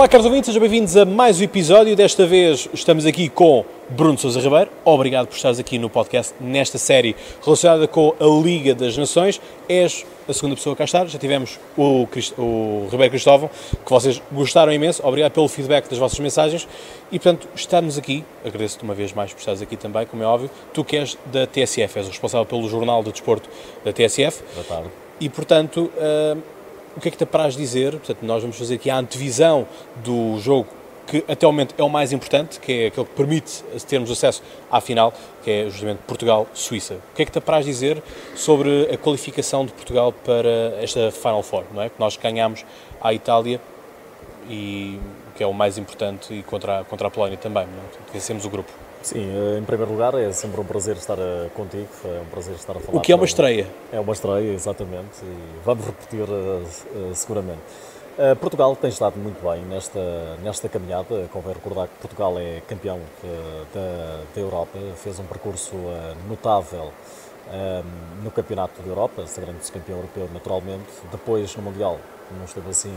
Olá, 0.00 0.08
caros 0.08 0.24
ouvintes, 0.24 0.46
sejam 0.46 0.62
bem-vindos 0.62 0.96
a 0.96 1.04
mais 1.04 1.40
um 1.40 1.42
episódio. 1.42 1.94
Desta 1.94 2.24
vez 2.24 2.66
estamos 2.72 3.04
aqui 3.04 3.28
com 3.28 3.66
Bruno 3.90 4.16
Sousa 4.16 4.40
Ribeiro. 4.40 4.70
Obrigado 4.82 5.26
por 5.26 5.36
estares 5.36 5.58
aqui 5.58 5.78
no 5.78 5.90
podcast 5.90 6.32
nesta 6.40 6.78
série 6.78 7.14
relacionada 7.44 7.86
com 7.86 8.14
a 8.18 8.42
Liga 8.42 8.74
das 8.74 8.96
Nações. 8.96 9.38
És 9.68 10.06
a 10.26 10.32
segunda 10.32 10.56
pessoa 10.56 10.72
a 10.72 10.76
cá 10.78 10.84
estar. 10.84 11.06
Já 11.06 11.18
tivemos 11.18 11.60
o, 11.76 12.06
Crist... 12.06 12.32
o 12.38 12.88
Ribeiro 12.90 13.10
Cristóvão, 13.10 13.50
que 13.84 13.90
vocês 13.90 14.22
gostaram 14.32 14.72
imenso. 14.72 15.06
Obrigado 15.06 15.32
pelo 15.32 15.48
feedback 15.48 15.86
das 15.90 15.98
vossas 15.98 16.18
mensagens. 16.18 16.66
E, 17.12 17.18
portanto, 17.18 17.46
estarmos 17.54 17.98
aqui, 17.98 18.24
agradeço-te 18.42 18.82
uma 18.82 18.94
vez 18.94 19.12
mais 19.12 19.34
por 19.34 19.40
estares 19.40 19.60
aqui 19.60 19.76
também, 19.76 20.06
como 20.06 20.22
é 20.22 20.26
óbvio. 20.26 20.50
Tu 20.72 20.82
que 20.82 20.96
és 20.96 21.18
da 21.26 21.46
TSF, 21.46 21.98
és 21.98 22.06
o 22.06 22.08
responsável 22.08 22.46
pelo 22.46 22.66
Jornal 22.70 23.02
de 23.02 23.12
Desporto 23.12 23.50
da 23.84 23.92
TSF. 23.92 24.42
Boa 24.54 24.64
tarde. 24.66 24.88
E, 25.20 25.28
portanto, 25.28 25.92
uh, 25.98 26.40
o 26.96 27.00
que 27.00 27.08
é 27.08 27.10
que 27.10 27.16
te 27.16 27.24
apraz 27.24 27.56
dizer? 27.56 27.92
Portanto, 27.92 28.18
nós 28.22 28.42
vamos 28.42 28.56
fazer 28.58 28.74
aqui 28.74 28.90
a 28.90 28.96
antevisão 28.96 29.66
do 30.04 30.38
jogo 30.38 30.68
que 31.10 31.24
até 31.26 31.44
o 31.44 31.50
momento 31.50 31.74
é 31.76 31.82
o 31.82 31.88
mais 31.88 32.12
importante, 32.12 32.60
que 32.60 32.72
é 32.72 32.86
aquele 32.86 33.06
que 33.06 33.14
permite 33.14 33.64
termos 33.88 34.10
acesso 34.12 34.42
à 34.70 34.80
final, 34.80 35.12
que 35.42 35.50
é 35.50 35.64
justamente 35.68 35.98
Portugal-Suíça. 36.06 36.94
O 36.94 37.16
que 37.16 37.22
é 37.22 37.24
que 37.24 37.32
te 37.32 37.38
apraz 37.38 37.64
dizer 37.64 38.00
sobre 38.36 38.88
a 38.92 38.96
qualificação 38.96 39.66
de 39.66 39.72
Portugal 39.72 40.12
para 40.12 40.76
esta 40.80 41.10
Final 41.10 41.42
Four, 41.42 41.64
não 41.74 41.82
é? 41.82 41.88
Que 41.88 41.98
nós 41.98 42.16
ganhámos 42.16 42.64
à 43.00 43.12
Itália 43.12 43.60
e 44.48 45.00
que 45.34 45.42
é 45.42 45.46
o 45.46 45.52
mais 45.52 45.78
importante 45.78 46.32
e 46.32 46.42
contra 46.44 46.80
a, 46.80 46.84
contra 46.84 47.08
a 47.08 47.10
Polónia 47.10 47.36
também, 47.36 47.66
não 47.66 47.72
é? 47.72 48.12
vencemos 48.12 48.44
o 48.44 48.50
grupo. 48.50 48.89
Sim, 49.02 49.18
eh, 49.18 49.58
em 49.58 49.64
primeiro 49.64 49.92
lugar 49.92 50.14
é 50.14 50.30
sempre 50.32 50.60
um 50.60 50.64
prazer 50.64 50.96
estar 50.96 51.18
eh, 51.18 51.48
contigo, 51.54 51.88
é 52.04 52.20
um 52.20 52.26
prazer 52.26 52.54
estar 52.54 52.76
a 52.76 52.80
falar. 52.80 52.98
O 52.98 53.00
que 53.00 53.12
é 53.12 53.14
uma 53.14 53.24
estreia? 53.24 53.66
É 53.90 53.98
uma 53.98 54.12
estreia, 54.12 54.52
exatamente, 54.52 55.22
e 55.22 55.64
vamos 55.64 55.86
repetir 55.86 56.22
uh, 56.22 57.14
seguramente. 57.14 57.60
Portugal 58.38 58.76
tem 58.76 58.90
estado 58.90 59.16
muito 59.16 59.42
bem 59.42 59.62
nesta, 59.62 60.36
nesta 60.42 60.68
caminhada, 60.68 61.26
convém 61.32 61.54
recordar 61.54 61.88
que 61.88 61.94
Portugal 62.02 62.38
é 62.38 62.60
campeão 62.68 63.00
da, 63.72 64.20
da 64.34 64.40
Europa, 64.40 64.78
fez 64.96 65.18
um 65.18 65.24
percurso 65.24 65.74
notável 66.28 66.92
no 68.22 68.30
Campeonato 68.30 68.82
da 68.82 68.88
Europa, 68.88 69.26
sagrando-se 69.26 69.72
campeão 69.72 69.96
europeu 69.96 70.28
naturalmente, 70.34 70.90
depois 71.10 71.56
no 71.56 71.62
Mundial 71.62 71.98
não 72.36 72.44
esteve 72.44 72.68
assim 72.68 72.94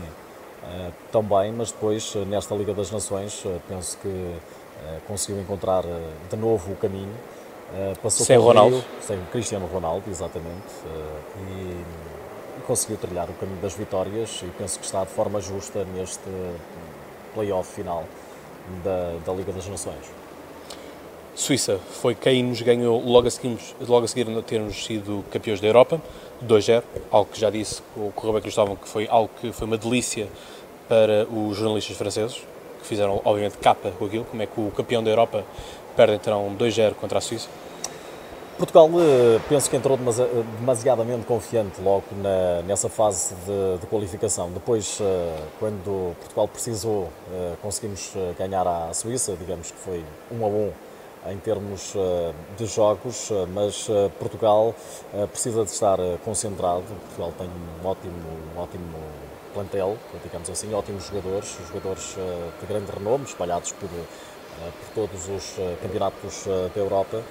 tão 1.10 1.22
bem, 1.22 1.52
mas 1.52 1.72
depois 1.72 2.14
nesta 2.26 2.54
Liga 2.54 2.74
das 2.74 2.90
Nações 2.90 3.44
penso 3.66 3.96
que 4.02 4.08
eh, 4.08 4.38
conseguiu 5.06 5.40
encontrar 5.40 5.84
eh, 5.84 6.10
de 6.30 6.36
novo 6.36 6.72
o 6.72 6.76
caminho. 6.76 7.14
Eh, 7.74 7.94
passou 8.02 8.24
sem 8.24 8.36
Ronaldo? 8.36 8.76
Rio, 8.76 8.84
sem 9.00 9.18
Cristiano 9.32 9.66
Ronaldo, 9.66 10.10
exatamente. 10.10 10.62
E, 11.36 11.82
e 12.58 12.60
conseguiu 12.66 12.96
trilhar 12.96 13.28
o 13.28 13.34
caminho 13.34 13.60
das 13.60 13.74
vitórias 13.74 14.40
e 14.42 14.46
penso 14.58 14.78
que 14.78 14.84
está 14.84 15.04
de 15.04 15.10
forma 15.10 15.40
justa 15.40 15.84
neste 15.94 16.30
play-off 17.34 17.74
final 17.74 18.04
da, 18.82 19.18
da 19.24 19.32
Liga 19.32 19.52
das 19.52 19.66
Nações. 19.66 20.24
Suíça 21.34 21.80
foi 22.00 22.14
quem 22.14 22.44
nos 22.44 22.62
ganhou 22.62 23.02
logo 23.04 23.26
a 23.26 23.30
seguir, 23.30 23.58
logo 23.88 24.04
a 24.04 24.08
seguir 24.08 24.42
termos 24.44 24.84
sido 24.84 25.24
campeões 25.32 25.60
da 25.60 25.66
Europa, 25.66 26.00
2-0, 26.46 26.82
algo 27.10 27.28
que 27.32 27.40
já 27.40 27.50
disse 27.50 27.82
o 27.96 28.12
Correio 28.12 28.40
Cristóvão 28.40 28.76
que 28.76 28.88
foi 28.88 29.08
algo 29.10 29.28
que 29.40 29.50
foi 29.50 29.66
uma 29.66 29.76
delícia 29.76 30.28
para 30.88 31.26
os 31.26 31.56
jornalistas 31.56 31.96
franceses, 31.96 32.42
que 32.84 32.88
fizeram, 32.88 33.20
obviamente, 33.24 33.56
capa 33.58 33.90
com 33.98 34.04
aquilo, 34.04 34.24
como 34.24 34.42
é 34.42 34.46
que 34.46 34.60
o 34.60 34.70
campeão 34.70 35.02
da 35.02 35.10
Europa 35.10 35.42
perde 35.96 36.14
então 36.14 36.54
2-0 36.56 36.94
contra 36.94 37.18
a 37.18 37.20
Suíça? 37.20 37.48
Portugal, 38.56 38.88
eh, 39.00 39.40
penso 39.48 39.68
que 39.68 39.76
entrou 39.76 39.98
demasiadamente 40.60 41.26
confiante 41.26 41.80
logo 41.80 42.04
na, 42.22 42.62
nessa 42.62 42.88
fase 42.88 43.34
de, 43.34 43.80
de, 43.80 43.86
qualificação. 43.86 44.48
Depois, 44.52 44.98
eh, 45.00 45.36
quando 45.58 46.14
Portugal 46.20 46.46
precisou, 46.46 47.08
eh, 47.32 47.54
conseguimos 47.60 48.12
ganhar 48.38 48.64
à 48.64 48.94
Suíça, 48.94 49.34
digamos 49.36 49.72
que 49.72 49.78
foi 49.78 50.04
um 50.30 50.44
a 50.44 50.48
um 50.48 50.72
em 51.32 51.38
termos 51.38 51.94
de 52.58 52.66
jogos, 52.66 53.32
mas 53.54 53.88
Portugal 54.18 54.74
precisa 55.32 55.64
de 55.64 55.70
estar 55.70 55.96
concentrado. 56.22 56.82
Portugal 57.06 57.32
tem 57.38 57.48
um 57.48 57.88
ótimo, 57.88 58.12
um 58.54 58.60
ótimo 58.60 58.94
plantel, 59.54 59.96
digamos 60.22 60.50
assim, 60.50 60.74
ótimos 60.74 61.06
jogadores, 61.06 61.56
jogadores 61.68 62.16
eh, 62.18 62.50
de 62.60 62.66
grande 62.66 62.90
renome, 62.90 63.24
espalhados 63.24 63.72
por, 63.72 63.88
eh, 63.88 64.70
por 64.80 65.08
todos 65.08 65.28
os 65.28 65.58
eh, 65.58 65.76
campeonatos 65.80 66.44
da 66.74 66.80
Europa, 66.80 67.22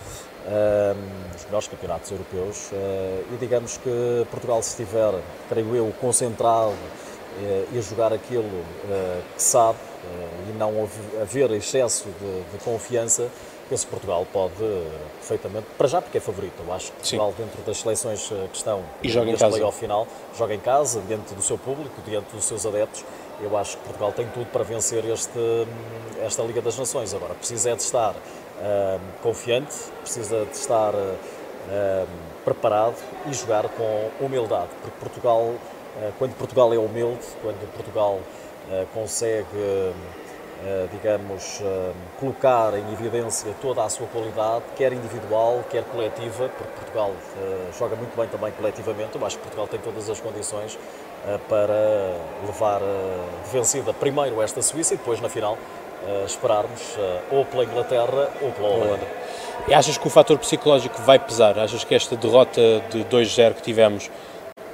os 1.36 1.46
melhores 1.46 1.70
campeonatos 1.70 2.12
europeus, 2.12 2.72
e 3.32 3.38
digamos 3.40 3.78
que 3.78 4.28
Portugal, 4.30 4.62
se 4.62 4.72
estiver, 4.72 5.14
creio 5.48 5.74
eu, 5.74 5.94
concentrado 6.02 6.76
e 7.72 7.78
a 7.78 7.82
jogar 7.82 8.12
aquilo 8.12 8.66
que 9.38 9.42
sabe 9.42 9.80
e 10.50 10.58
não 10.58 10.86
haver 11.22 11.50
excesso 11.52 12.10
de, 12.20 12.58
de 12.58 12.62
confiança, 12.62 13.30
penso 13.74 13.88
que 13.88 13.92
Portugal 13.92 14.28
pode 14.32 14.54
perfeitamente, 15.18 15.66
para 15.76 15.88
já 15.88 16.00
porque 16.00 16.20
é 16.20 16.22
favorito, 16.22 16.54
eu 16.64 16.72
acho 16.72 16.92
que 16.92 16.98
Portugal 16.98 17.34
Sim. 17.36 17.44
dentro 17.44 17.62
das 17.64 17.78
seleções 17.78 18.32
eh, 18.32 18.48
que 18.52 18.58
estão 18.58 18.84
e 19.02 19.10
joga 19.10 19.32
em 19.32 19.36
casa. 19.36 19.72
final, 19.72 20.08
joga 20.38 20.54
em 20.54 20.60
casa, 20.60 21.02
diante 21.08 21.34
do 21.34 21.42
seu 21.42 21.58
público, 21.58 22.00
diante 22.06 22.32
dos 22.32 22.46
seus 22.46 22.68
adeptos, 22.68 23.04
eu 23.42 23.58
acho 23.58 23.78
que 23.78 23.84
Portugal 23.84 24.12
tem 24.12 24.28
tudo 24.28 24.46
para 24.52 24.64
vencer 24.64 25.04
este, 25.06 25.40
hum, 25.40 25.66
esta 26.24 26.44
Liga 26.44 26.62
das 26.62 26.78
Nações. 26.78 27.16
Agora, 27.16 27.34
precisa 27.34 27.72
é 27.72 27.76
de 27.76 27.82
estar 27.82 28.12
uh, 28.12 29.00
confiante, 29.24 29.74
precisa 30.02 30.46
de 30.46 30.56
estar 30.56 30.94
uh, 30.94 32.08
preparado 32.46 32.96
e 33.26 33.34
jogar 33.34 33.68
com 33.70 34.12
humildade, 34.24 34.70
porque 34.84 35.00
Portugal, 35.00 35.52
quando 36.20 36.36
Portugal 36.36 36.72
é 36.74 36.78
humilde, 36.78 37.26
quando 37.42 37.74
Portugal 37.74 38.20
consegue 38.94 39.48
hum, 39.56 39.94
digamos, 40.92 41.60
eh, 41.62 41.92
colocar 42.20 42.74
em 42.74 42.94
evidência 42.94 43.54
toda 43.62 43.84
a 43.84 43.90
sua 43.90 44.08
qualidade, 44.08 44.64
quer 44.76 44.94
individual, 44.94 45.64
quer 45.70 45.84
coletiva, 45.84 46.50
porque 46.50 46.74
Portugal 46.80 47.12
eh, 47.38 47.72
joga 47.78 47.96
muito 47.96 48.16
bem 48.16 48.28
também 48.28 48.52
coletivamente. 48.52 49.16
Eu 49.16 49.26
acho 49.26 49.38
que 49.38 49.44
Portugal 49.44 49.68
tem 49.68 49.80
todas 49.80 50.10
as 50.10 50.20
condições 50.20 50.78
para 51.48 52.18
levar 52.46 52.82
vencida 53.50 53.94
primeiro 53.94 54.42
esta 54.42 54.62
Suíça 54.62 54.94
e 54.94 54.98
depois 54.98 55.22
na 55.22 55.30
final 55.30 55.58
esperarmos 56.26 56.98
ou 57.32 57.46
pela 57.46 57.64
Inglaterra 57.64 58.30
ou 58.42 58.52
pela 58.52 58.68
Holanda. 58.68 59.08
E 59.66 59.74
achas 59.74 59.98
que 59.98 60.06
o 60.06 60.10
fator 60.10 60.38
psicológico 60.38 61.02
vai 61.04 61.18
pesar? 61.18 61.58
Achas 61.58 61.86
que 61.86 61.96
esta 61.96 62.18
derrota 62.18 62.60
de 62.90 63.06
2-0 63.06 63.54
que 63.54 63.62
tivemos 63.62 64.12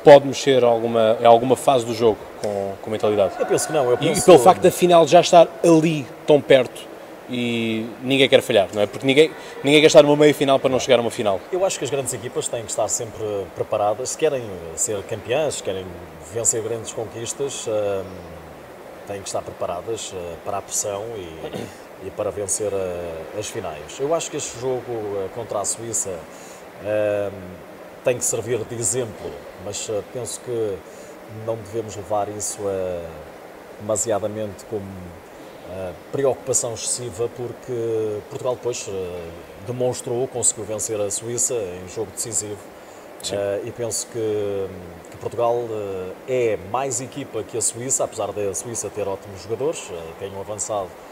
pode 0.03 0.25
mexer 0.25 0.63
alguma, 0.63 1.17
em 1.19 1.25
alguma 1.25 1.55
fase 1.55 1.85
do 1.85 1.93
jogo 1.93 2.17
com, 2.41 2.73
com 2.81 2.89
mentalidade? 2.89 3.33
Eu 3.39 3.45
penso 3.45 3.67
que 3.67 3.73
não. 3.73 3.97
Penso... 3.97 4.21
E, 4.21 4.23
pelo 4.23 4.39
facto 4.39 4.61
da 4.61 4.71
final 4.71 5.07
já 5.07 5.21
estar 5.21 5.47
ali, 5.63 6.05
tão 6.25 6.41
perto, 6.41 6.89
e 7.29 7.87
ninguém 8.01 8.27
quer 8.27 8.41
falhar, 8.41 8.67
não 8.73 8.81
é? 8.81 8.87
Porque 8.87 9.05
ninguém, 9.05 9.31
ninguém 9.63 9.79
quer 9.81 9.87
estar 9.87 10.01
numa 10.01 10.15
meia 10.15 10.33
final 10.33 10.59
para 10.59 10.69
não 10.69 10.79
chegar 10.79 10.97
a 10.97 11.01
uma 11.01 11.11
final. 11.11 11.39
Eu 11.51 11.63
acho 11.63 11.77
que 11.77 11.85
as 11.85 11.91
grandes 11.91 12.13
equipas 12.13 12.47
têm 12.47 12.63
que 12.63 12.71
estar 12.71 12.87
sempre 12.87 13.23
preparadas, 13.55 14.09
se 14.09 14.17
querem 14.17 14.43
ser 14.75 15.01
campeãs, 15.03 15.55
se 15.55 15.63
querem 15.63 15.85
vencer 16.33 16.61
grandes 16.63 16.91
conquistas, 16.91 17.67
hum, 17.67 18.03
têm 19.07 19.21
que 19.21 19.27
estar 19.27 19.41
preparadas 19.41 20.11
uh, 20.11 20.15
para 20.43 20.57
a 20.57 20.61
pressão 20.61 21.03
e, 21.15 22.07
e 22.07 22.11
para 22.11 22.31
vencer 22.31 22.71
uh, 22.71 23.39
as 23.39 23.47
finais. 23.47 23.99
Eu 23.99 24.13
acho 24.13 24.31
que 24.31 24.37
este 24.37 24.59
jogo 24.59 24.91
uh, 24.91 25.29
contra 25.35 25.59
a 25.59 25.65
Suíça 25.65 26.09
hum, 26.81 27.68
tem 28.03 28.17
que 28.17 28.25
servir 28.25 28.63
de 28.63 28.75
exemplo, 28.75 29.31
mas 29.63 29.87
uh, 29.89 30.03
penso 30.13 30.39
que 30.41 30.77
não 31.45 31.55
devemos 31.55 31.95
levar 31.95 32.29
isso 32.29 32.59
a, 32.67 33.07
demasiadamente 33.79 34.65
como 34.65 34.85
uh, 34.85 35.93
preocupação 36.11 36.73
excessiva, 36.73 37.29
porque 37.35 38.19
Portugal 38.29 38.55
depois 38.55 38.87
uh, 38.87 38.91
demonstrou, 39.67 40.27
conseguiu 40.27 40.65
vencer 40.65 40.99
a 40.99 41.09
Suíça 41.11 41.53
em 41.53 41.87
jogo 41.89 42.11
decisivo. 42.11 42.57
e 43.65 43.71
penso 43.71 44.07
que, 44.07 44.67
que 45.11 45.17
Portugal 45.17 45.67
é 46.25 46.57
mais 46.71 47.01
equipa 47.01 47.43
que 47.43 47.57
a 47.57 47.61
Suíça, 47.61 48.05
apesar 48.05 48.31
da 48.31 48.53
Suíça 48.53 48.89
ter 48.89 49.05
ótimos 49.05 49.43
jogadores, 49.43 49.91
tem 50.17 50.31
um 50.33 50.39
avançado 50.39 50.89
eh, 50.89 51.08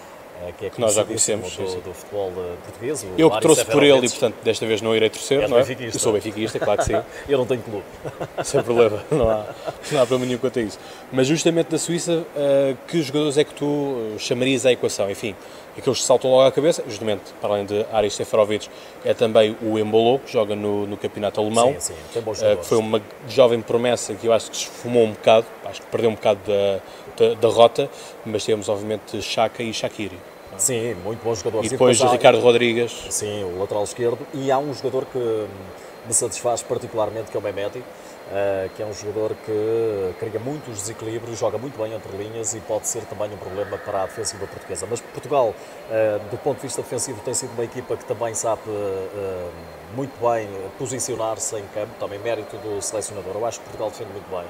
que 0.57 0.65
é 0.65 0.69
que 0.69 0.79
nós 0.79 0.93
já 0.93 1.03
conhecemos 1.03 1.55
do, 1.55 1.81
do, 1.81 1.93
futebol 1.93 2.31
eh, 2.37 2.55
português. 2.63 3.05
Eu 3.17 3.29
que 3.29 3.41
trouxe 3.41 3.65
por 3.65 3.83
ele 3.83 4.05
e, 4.05 4.09
portanto, 4.09 4.35
desta 4.43 4.65
vez 4.65 4.81
não 4.81 4.95
irei 4.95 5.09
torcer, 5.09 5.47
não 5.47 5.57
é? 5.57 5.61
Eu 5.61 5.99
sou 5.99 6.13
benfiquista, 6.13 6.59
claro 6.59 6.79
que 6.79 6.85
sim. 6.85 7.01
eu 7.27 7.37
não 7.37 7.45
tenho 7.45 7.61
clube. 7.61 7.83
Sem 8.43 8.61
problema, 8.63 9.03
não 9.11 9.29
há, 9.29 9.45
não 9.91 10.01
há 10.01 10.05
problema 10.05 10.25
nenhum 10.25 10.39
quanto 10.39 10.59
a 10.59 10.61
isso. 10.61 10.79
Mas 11.11 11.27
justamente 11.27 11.69
da 11.69 11.77
Suíça, 11.77 12.13
uh, 12.13 12.77
que 12.87 13.01
jogadores 13.01 13.37
é 13.37 13.43
que 13.43 13.53
tu 13.53 14.15
chamarias 14.17 14.65
à 14.65 14.71
equação? 14.71 15.09
Enfim, 15.09 15.35
aqueles 15.77 15.99
que 15.99 16.05
saltam 16.05 16.31
logo 16.31 16.47
à 16.47 16.51
cabeça, 16.51 16.83
justamente, 16.87 17.23
para 17.39 17.53
além 17.53 17.65
de 17.65 17.85
Aris 17.91 18.13
Seferovic, 18.15 18.67
é 19.05 19.13
também 19.13 19.55
o 19.61 19.77
Embolo, 19.77 20.19
que 20.19 20.31
joga 20.31 20.55
no, 20.55 20.87
no 20.87 20.97
campeonato 20.97 21.39
alemão. 21.39 21.73
Sim, 21.73 21.93
sim, 21.93 21.95
tem 22.13 22.21
bons 22.21 22.41
que 22.41 22.65
foi 22.65 22.77
uma 22.77 23.01
jovem 23.29 23.61
promessa 23.61 24.13
que 24.13 24.27
eu 24.27 24.33
acho 24.33 24.49
que 24.49 24.57
se 24.57 24.63
esfumou 24.63 25.03
um 25.03 25.11
bocado, 25.11 25.45
acho 25.67 25.81
que 25.81 25.87
perdeu 25.87 26.09
um 26.09 26.15
bocado 26.15 26.39
da 26.45 26.81
da, 27.17 27.33
da 27.33 27.47
rota, 27.47 27.89
mas 28.25 28.45
temos 28.45 28.69
obviamente 28.69 29.21
Chaka 29.21 29.63
e 29.63 29.73
Shakiri. 29.73 30.19
Sim, 30.57 30.95
muito 31.03 31.23
bom 31.23 31.35
jogador. 31.35 31.65
E 31.65 31.69
depois 31.69 31.99
Ricardo 31.99 32.39
Rodrigues. 32.39 32.91
Sim, 33.09 33.43
o 33.43 33.59
lateral 33.59 33.83
esquerdo. 33.83 34.19
E 34.33 34.51
há 34.51 34.57
um 34.57 34.73
jogador 34.73 35.05
que 35.05 35.19
me 35.19 36.13
satisfaz 36.13 36.63
particularmente, 36.63 37.29
que 37.29 37.37
é 37.37 37.39
o 37.39 37.43
Mehmeti, 37.43 37.83
Uh, 38.27 38.67
que 38.75 38.83
é 38.83 38.85
um 38.85 38.91
jogador 38.91 39.33
que 39.45 40.13
cria 40.19 40.37
muitos 40.37 40.79
desequilíbrios, 40.79 41.39
joga 41.39 41.57
muito 41.57 41.81
bem 41.81 41.93
entre 41.93 42.11
linhas 42.17 42.53
e 42.53 42.59
pode 42.59 42.85
ser 42.85 43.05
também 43.05 43.29
um 43.33 43.37
problema 43.37 43.77
para 43.77 44.03
a 44.03 44.05
defensiva 44.05 44.45
portuguesa. 44.45 44.85
Mas 44.89 44.99
Portugal, 44.99 45.55
uh, 45.55 46.29
do 46.29 46.37
ponto 46.39 46.57
de 46.57 46.63
vista 46.63 46.81
defensivo, 46.81 47.21
tem 47.21 47.33
sido 47.33 47.53
uma 47.53 47.63
equipa 47.63 47.95
que 47.95 48.03
também 48.03 48.33
sabe 48.33 48.63
uh, 48.67 49.49
muito 49.95 50.11
bem 50.19 50.45
posicionar-se 50.77 51.55
em 51.55 51.63
campo, 51.73 51.93
também 52.01 52.19
mérito 52.19 52.57
do 52.57 52.81
selecionador. 52.81 53.33
Eu 53.33 53.45
acho 53.45 53.59
que 53.59 53.63
Portugal 53.63 53.89
defende 53.91 54.11
muito 54.11 54.29
bem. 54.29 54.45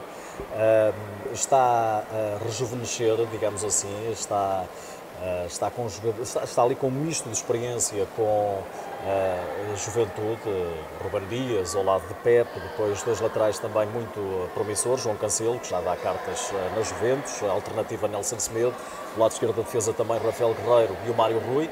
Está 1.34 2.04
a 2.12 2.44
rejuvenescer, 2.44 3.26
digamos 3.32 3.64
assim, 3.64 4.12
está 4.12 4.66
Uh, 5.18 5.48
está, 5.48 5.72
com, 5.72 5.88
está, 6.22 6.44
está, 6.44 6.62
ali 6.62 6.76
com 6.76 6.90
um 6.90 6.92
misto 6.92 7.26
de 7.26 7.34
experiência 7.34 8.06
com 8.16 8.22
uh, 8.24 9.76
juventude, 9.76 10.40
Ruben 11.04 11.28
Dias 11.28 11.76
ao 11.76 11.84
lado 11.84 12.08
de 12.08 12.14
Pepe, 12.16 12.60
depois 12.60 13.02
dois 13.02 13.20
laterais 13.20 13.58
também 13.58 13.88
muito 13.88 14.48
promissores, 14.54 15.02
João 15.02 15.16
Cancelo, 15.16 15.60
que 15.60 15.72
já 15.72 15.82
dá 15.82 15.96
cartas 15.96 16.52
uh, 16.52 16.76
na 16.76 16.84
Juventus, 16.84 17.42
a 17.42 17.50
alternativa 17.50 18.08
Nelson 18.08 18.38
Semedo, 18.38 18.76
do 19.16 19.20
lado 19.20 19.32
esquerdo 19.32 19.56
da 19.56 19.64
defesa 19.64 19.92
também 19.92 20.20
Rafael 20.20 20.54
Guerreiro 20.54 20.96
e 21.08 21.10
o 21.10 21.16
Mário 21.16 21.40
Rui. 21.40 21.68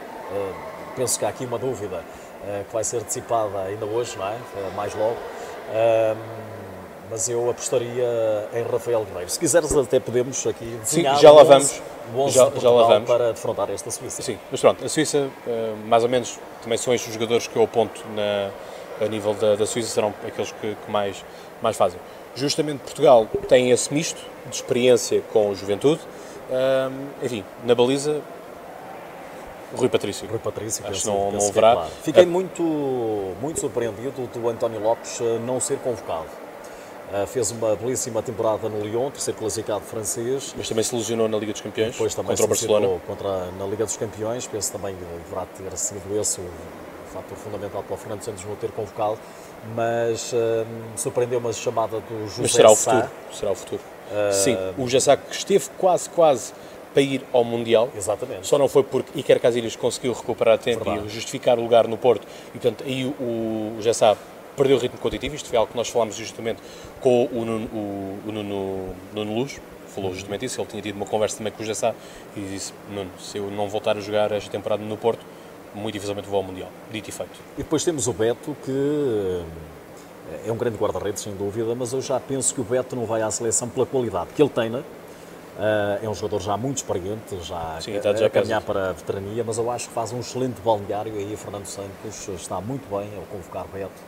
penso 0.96 1.20
que 1.20 1.26
há 1.26 1.30
aqui 1.30 1.46
uma 1.46 1.60
dúvida 1.60 2.04
que 2.68 2.74
vai 2.74 2.84
ser 2.84 3.04
dissipada 3.04 3.60
ainda 3.60 3.86
hoje, 3.86 4.18
não 4.18 4.28
é? 4.28 4.38
mais 4.76 4.96
logo 4.96 5.18
mas 7.10 7.30
eu 7.30 7.50
apostaria 7.50 8.50
em 8.54 8.64
Rafael 8.64 9.06
Guerreiro. 9.06 9.30
Se 9.30 9.40
quiseres, 9.40 9.76
até 9.76 10.00
podemos 10.00 10.46
aqui 10.48 10.66
desenhar 10.84 11.16
Sim, 11.16 11.22
já 11.22 11.32
lá 11.32 11.44
vamos. 11.44 11.82
Já, 12.28 12.52
já 12.60 12.70
lá 12.70 12.88
vamos. 12.88 13.10
para 13.10 13.32
defrontar 13.32 13.70
esta 13.72 13.90
Suíça. 13.92 14.22
Sim, 14.22 14.38
mas 14.52 14.62
pronto, 14.62 14.84
a 14.84 14.90
Suíça, 14.90 15.30
eh, 15.48 15.74
mais 15.86 16.04
ou 16.04 16.10
menos, 16.10 16.40
também 16.62 16.78
são 16.78 16.94
estes 16.94 17.10
os 17.10 17.14
jogadores 17.14 17.48
que 17.48 17.56
eu 17.56 17.64
aponto 17.64 18.02
na, 18.16 18.52
a 19.04 19.08
nível 19.08 19.34
da, 19.34 19.56
da 19.56 19.66
Suíça, 19.66 19.90
serão 19.90 20.14
aqueles 20.26 20.52
que, 20.52 20.76
que, 20.76 20.92
mais, 20.92 21.24
mais 21.62 21.76
fazem. 21.76 22.00
Justamente 22.36 22.80
Portugal 22.80 23.28
tem 23.48 23.72
esse 23.72 23.94
misto 23.94 24.22
de 24.48 24.56
experiência 24.56 25.22
com 25.32 25.54
juventude. 25.56 26.02
Um, 26.50 27.26
enfim, 27.26 27.44
na 27.64 27.74
baliza, 27.74 28.22
Rui 29.74 29.90
Patrício. 29.90 30.28
Rui 30.28 30.40
Patrício, 30.40 30.86
acho 30.88 31.02
que 31.02 31.08
não, 31.08 31.32
não 31.32 31.48
haverá. 31.48 31.74
Claro. 31.74 31.92
Fiquei 32.04 32.24
é. 32.24 32.26
muito, 32.26 32.64
muito 33.42 33.60
surpreendido 33.60 34.28
do 34.28 34.50
António 34.50 34.82
Lopes 34.82 35.20
eh, 35.20 35.40
não 35.46 35.60
ser 35.60 35.78
convocado. 35.80 36.45
Uh, 37.06 37.28
fez 37.28 37.52
uma 37.52 37.76
belíssima 37.76 38.22
temporada 38.24 38.68
no 38.68 38.84
Lyon, 38.84 39.12
terceiro 39.12 39.40
classificado 39.40 39.82
francês. 39.82 40.56
Mas 40.58 40.68
também 40.68 40.84
se 40.84 40.96
lesionou 40.96 41.28
na 41.28 41.38
Liga 41.38 41.52
dos 41.52 41.62
Campeões 41.62 41.92
Depois 41.92 42.16
também 42.16 42.32
contra 42.32 42.46
o 42.46 42.48
Barcelona. 42.48 42.88
Contra, 43.06 43.52
na 43.52 43.66
Liga 43.68 43.86
dos 43.86 43.96
Campeões, 43.96 44.48
penso 44.48 44.72
também 44.72 44.96
que 44.96 45.04
deverá 45.24 45.46
ter 45.46 45.78
sido 45.78 46.20
esse 46.20 46.42
o 46.42 46.50
fator 47.14 47.38
fundamental 47.38 47.84
para 47.84 47.94
o 47.94 47.98
Fernando 47.98 48.22
Santos 48.24 48.44
não 48.44 48.56
ter 48.56 48.72
convocado, 48.72 49.18
mas 49.76 50.34
uh, 50.34 50.66
surpreendeu-me 50.98 51.48
a 51.48 51.54
chamada 51.54 52.00
do 52.00 52.28
José 52.28 52.42
Mas 52.42 52.52
será 52.52 52.72
o 52.72 52.76
futuro, 52.76 53.10
será 53.32 53.52
o 53.52 53.56
futuro. 53.56 53.82
Uh, 54.12 54.34
Sim, 54.34 54.58
o 54.78 54.88
José 54.88 55.16
que 55.16 55.36
esteve 55.36 55.70
quase, 55.78 56.10
quase 56.10 56.54
para 56.94 57.02
ir 57.02 57.24
ao 57.34 57.44
Mundial. 57.44 57.90
Exatamente. 57.96 58.48
Só 58.48 58.58
não 58.58 58.68
foi 58.68 58.84
porque 58.84 59.20
Iker 59.20 59.40
Casillas 59.40 59.76
conseguiu 59.76 60.14
recuperar 60.14 60.58
tempo 60.58 60.86
Verdade. 60.86 61.08
e 61.08 61.10
justificar 61.10 61.60
o 61.60 61.62
lugar 61.62 61.88
no 61.88 61.98
Porto. 61.98 62.26
E, 62.50 62.60
portanto, 62.60 62.84
aí 62.88 63.06
o, 63.06 63.76
o 63.78 63.82
perdeu 64.56 64.78
o 64.78 64.80
ritmo 64.80 65.00
competitivo. 65.00 65.36
Isto 65.36 65.50
foi 65.50 65.58
algo 65.58 65.72
que 65.72 65.78
nós 65.78 65.90
falámos 65.90 66.16
justamente 66.16 66.62
com 67.02 67.26
o 67.26 67.46
Nuno, 67.46 67.68
o, 67.68 68.20
o 68.28 68.32
Nuno, 68.32 68.96
Nuno 69.14 69.36
Luz, 69.36 69.60
falou 69.88 70.14
justamente 70.14 70.46
isso. 70.46 70.60
Ele 70.60 70.68
tinha 70.68 70.82
tido 70.82 70.96
uma 70.96 71.06
conversa 71.06 71.38
também 71.38 71.54
com 71.54 71.64
o 71.64 71.66
Jessá 71.66 71.94
e 72.36 72.42
disse: 72.42 72.74
Nuno, 72.92 73.10
se 73.20 73.38
eu 73.38 73.50
não 73.52 73.68
voltar 73.70 73.98
a 73.98 74.02
jogar 74.02 74.32
esta 74.32 74.50
temporada 74.50 74.84
no 74.84 74.98
Porto, 74.98 75.26
muito 75.74 75.94
dificilmente 75.94 76.28
vou 76.28 76.38
ao 76.38 76.44
Mundial. 76.44 76.70
Dito 76.92 77.10
e 77.10 77.12
feito. 77.12 77.40
E 77.58 77.64
depois 77.64 77.84
temos 77.84 78.08
o 78.08 78.14
Beto, 78.14 78.56
que 78.64 79.42
eh, 80.32 80.48
é 80.48 80.52
um 80.52 80.58
grande 80.58 80.78
guarda-redes, 80.78 81.22
sem 81.22 81.34
dúvida, 81.36 81.76
mas 81.76 81.94
eu 81.94 82.02
já 82.02 82.20
penso 82.20 82.54
que 82.54 82.62
o 82.62 82.64
Beto 82.64 82.96
não 82.96 83.06
vai 83.06 83.22
à 83.22 83.30
seleção 83.30 83.70
pela 83.70 83.86
qualidade 83.86 84.30
que 84.36 84.42
ele 84.42 84.50
tem, 84.50 84.70
né? 84.70 84.84
Uh, 85.56 86.04
é 86.06 86.10
um 86.10 86.14
jogador 86.14 86.42
já 86.42 86.58
muito 86.58 86.78
experiente, 86.78 87.40
já, 87.42 87.80
Sim, 87.80 87.94
a, 87.96 88.26
a 88.26 88.30
caminhar 88.30 88.62
para 88.62 88.90
a 88.90 88.92
veterania, 88.92 89.42
mas 89.42 89.58
eu 89.58 89.72
acho 89.72 89.88
que 89.88 89.94
faz 89.94 90.12
um 90.12 90.20
excelente 90.20 90.60
balneário 90.62 91.14
aí. 91.14 91.34
Fernando 91.38 91.66
Santos 91.66 92.28
está 92.28 92.60
muito 92.60 92.90
bem 92.90 93.10
ao 93.16 93.24
convocar 93.24 93.66
Beto. 93.72 94.02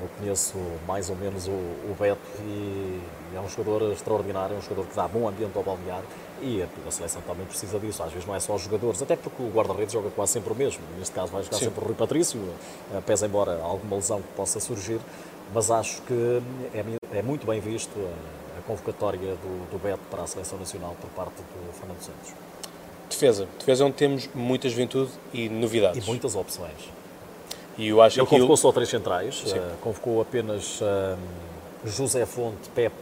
Eu 0.00 0.08
conheço 0.18 0.56
mais 0.88 1.10
ou 1.10 1.16
menos 1.16 1.46
o, 1.46 1.50
o 1.50 1.96
Beto 2.00 2.18
e 2.40 3.02
é 3.36 3.40
um 3.40 3.48
jogador 3.48 3.92
extraordinário, 3.92 4.56
é 4.56 4.58
um 4.58 4.62
jogador 4.62 4.86
que 4.86 4.96
dá 4.96 5.06
bom 5.06 5.28
ambiente 5.28 5.54
ao 5.56 5.62
balneário 5.62 6.06
e 6.40 6.62
a, 6.62 6.90
seleção 6.90 7.20
também 7.22 7.44
precisa 7.44 7.78
disso. 7.78 8.02
Às 8.02 8.10
vezes 8.10 8.26
não 8.26 8.34
é 8.34 8.40
só 8.40 8.54
os 8.54 8.62
jogadores, 8.62 9.02
até 9.02 9.14
porque 9.14 9.42
o 9.42 9.50
guarda-redes 9.50 9.92
joga 9.92 10.08
quase 10.08 10.32
sempre 10.32 10.54
o 10.54 10.56
mesmo. 10.56 10.82
Neste 10.98 11.14
caso 11.14 11.30
vai 11.30 11.42
jogar 11.42 11.58
Sim. 11.58 11.66
sempre 11.66 11.84
o 11.84 11.86
Rui 11.86 11.94
Patrício, 11.94 12.40
uh, 12.40 13.02
pese 13.02 13.26
embora 13.26 13.60
alguma 13.62 13.96
lesão 13.96 14.22
que 14.22 14.28
possa 14.28 14.58
surgir, 14.58 15.00
mas 15.52 15.70
acho 15.70 16.00
que 16.02 16.42
é, 16.72 17.18
é 17.18 17.22
muito 17.22 17.46
bem 17.46 17.60
visto. 17.60 17.94
Convocatória 18.66 19.18
do, 19.18 19.70
do 19.70 19.78
Beto 19.78 20.02
para 20.10 20.22
a 20.22 20.26
Seleção 20.26 20.58
Nacional 20.58 20.96
por 21.00 21.10
parte 21.10 21.36
do 21.36 21.72
Fernando 21.72 22.00
Santos. 22.00 22.32
Defesa. 23.08 23.48
Defesa 23.58 23.84
onde 23.84 23.94
temos 23.94 24.28
muita 24.34 24.68
juventude 24.68 25.10
e 25.32 25.48
novidades. 25.48 26.04
E 26.04 26.06
muitas 26.08 26.34
opções. 26.34 26.90
E 27.76 27.88
eu 27.88 28.00
acho 28.00 28.20
Ele 28.20 28.26
que 28.26 28.30
convocou 28.30 28.56
só 28.56 28.72
três 28.72 28.88
centrais, 28.88 29.42
uh, 29.42 29.76
convocou 29.80 30.20
apenas 30.20 30.80
uh, 30.80 31.18
José 31.84 32.24
Fonte, 32.24 32.68
Pepe 32.74 32.94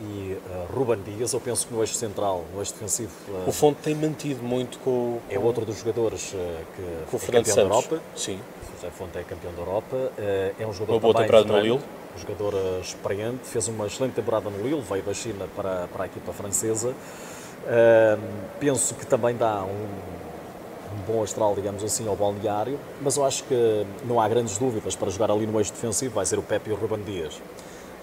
e 0.00 0.34
uh, 0.34 0.76
Ruben 0.76 1.00
Dias. 1.02 1.32
Eu 1.32 1.40
penso 1.40 1.66
que 1.66 1.74
no 1.74 1.80
eixo 1.80 1.94
central, 1.94 2.44
no 2.54 2.60
eixo 2.60 2.72
defensivo. 2.72 3.12
o 3.46 3.52
Fonte 3.52 3.80
tem 3.82 3.94
mantido 3.94 4.42
muito 4.42 4.78
com. 4.80 5.18
É 5.28 5.38
outro 5.38 5.64
dos 5.64 5.78
jogadores 5.78 6.34
que 6.76 7.10
com 7.10 7.16
o 7.16 7.20
Fernando 7.20 7.46
campeão 7.46 7.54
Santos. 7.54 7.88
da 7.88 7.94
Europa. 7.94 8.02
Sim. 8.16 8.40
José 8.74 8.90
Fonte 8.90 9.18
é 9.18 9.22
campeão 9.22 9.52
da 9.52 9.60
Europa. 9.60 10.12
é 10.58 10.66
um 10.66 10.72
jogador 10.72 10.92
Uma 10.92 11.00
boa 11.00 11.14
temporada 11.14 11.52
no 11.52 11.60
Lille 11.60 11.80
um 12.18 12.20
jogador 12.20 12.80
experiente, 12.80 13.40
fez 13.44 13.68
uma 13.68 13.86
excelente 13.86 14.14
temporada 14.14 14.50
no 14.50 14.58
Lille, 14.62 14.80
veio 14.80 15.02
da 15.02 15.14
China 15.14 15.46
para, 15.54 15.86
para 15.88 16.04
a 16.04 16.06
equipa 16.06 16.32
francesa. 16.32 16.88
Uh, 16.90 18.20
penso 18.58 18.94
que 18.94 19.06
também 19.06 19.36
dá 19.36 19.62
um, 19.62 19.68
um, 19.68 21.02
bom 21.06 21.22
astral, 21.22 21.54
digamos 21.54 21.84
assim, 21.84 22.08
ao 22.08 22.16
balneário, 22.16 22.78
mas 23.00 23.16
eu 23.16 23.24
acho 23.24 23.44
que 23.44 23.86
não 24.04 24.20
há 24.20 24.28
grandes 24.28 24.58
dúvidas 24.58 24.96
para 24.96 25.10
jogar 25.10 25.30
ali 25.30 25.46
no 25.46 25.58
eixo 25.58 25.72
defensivo, 25.72 26.14
vai 26.14 26.26
ser 26.26 26.38
o 26.38 26.42
Pepe 26.42 26.70
e 26.70 26.72
o 26.72 26.76
Ruben 26.76 27.02
Dias. 27.02 27.40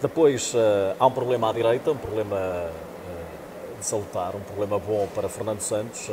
Depois 0.05 0.53
uh, 0.53 0.95
há 0.99 1.07
um 1.07 1.11
problema 1.11 1.49
à 1.49 1.51
direita, 1.51 1.89
um 1.89 1.97
problema 1.97 2.35
uh, 2.35 3.79
de 3.79 3.83
salutar, 3.83 4.35
um 4.35 4.39
problema 4.41 4.77
bom 4.77 5.07
para 5.15 5.27
Fernando 5.27 5.61
Santos, 5.61 6.11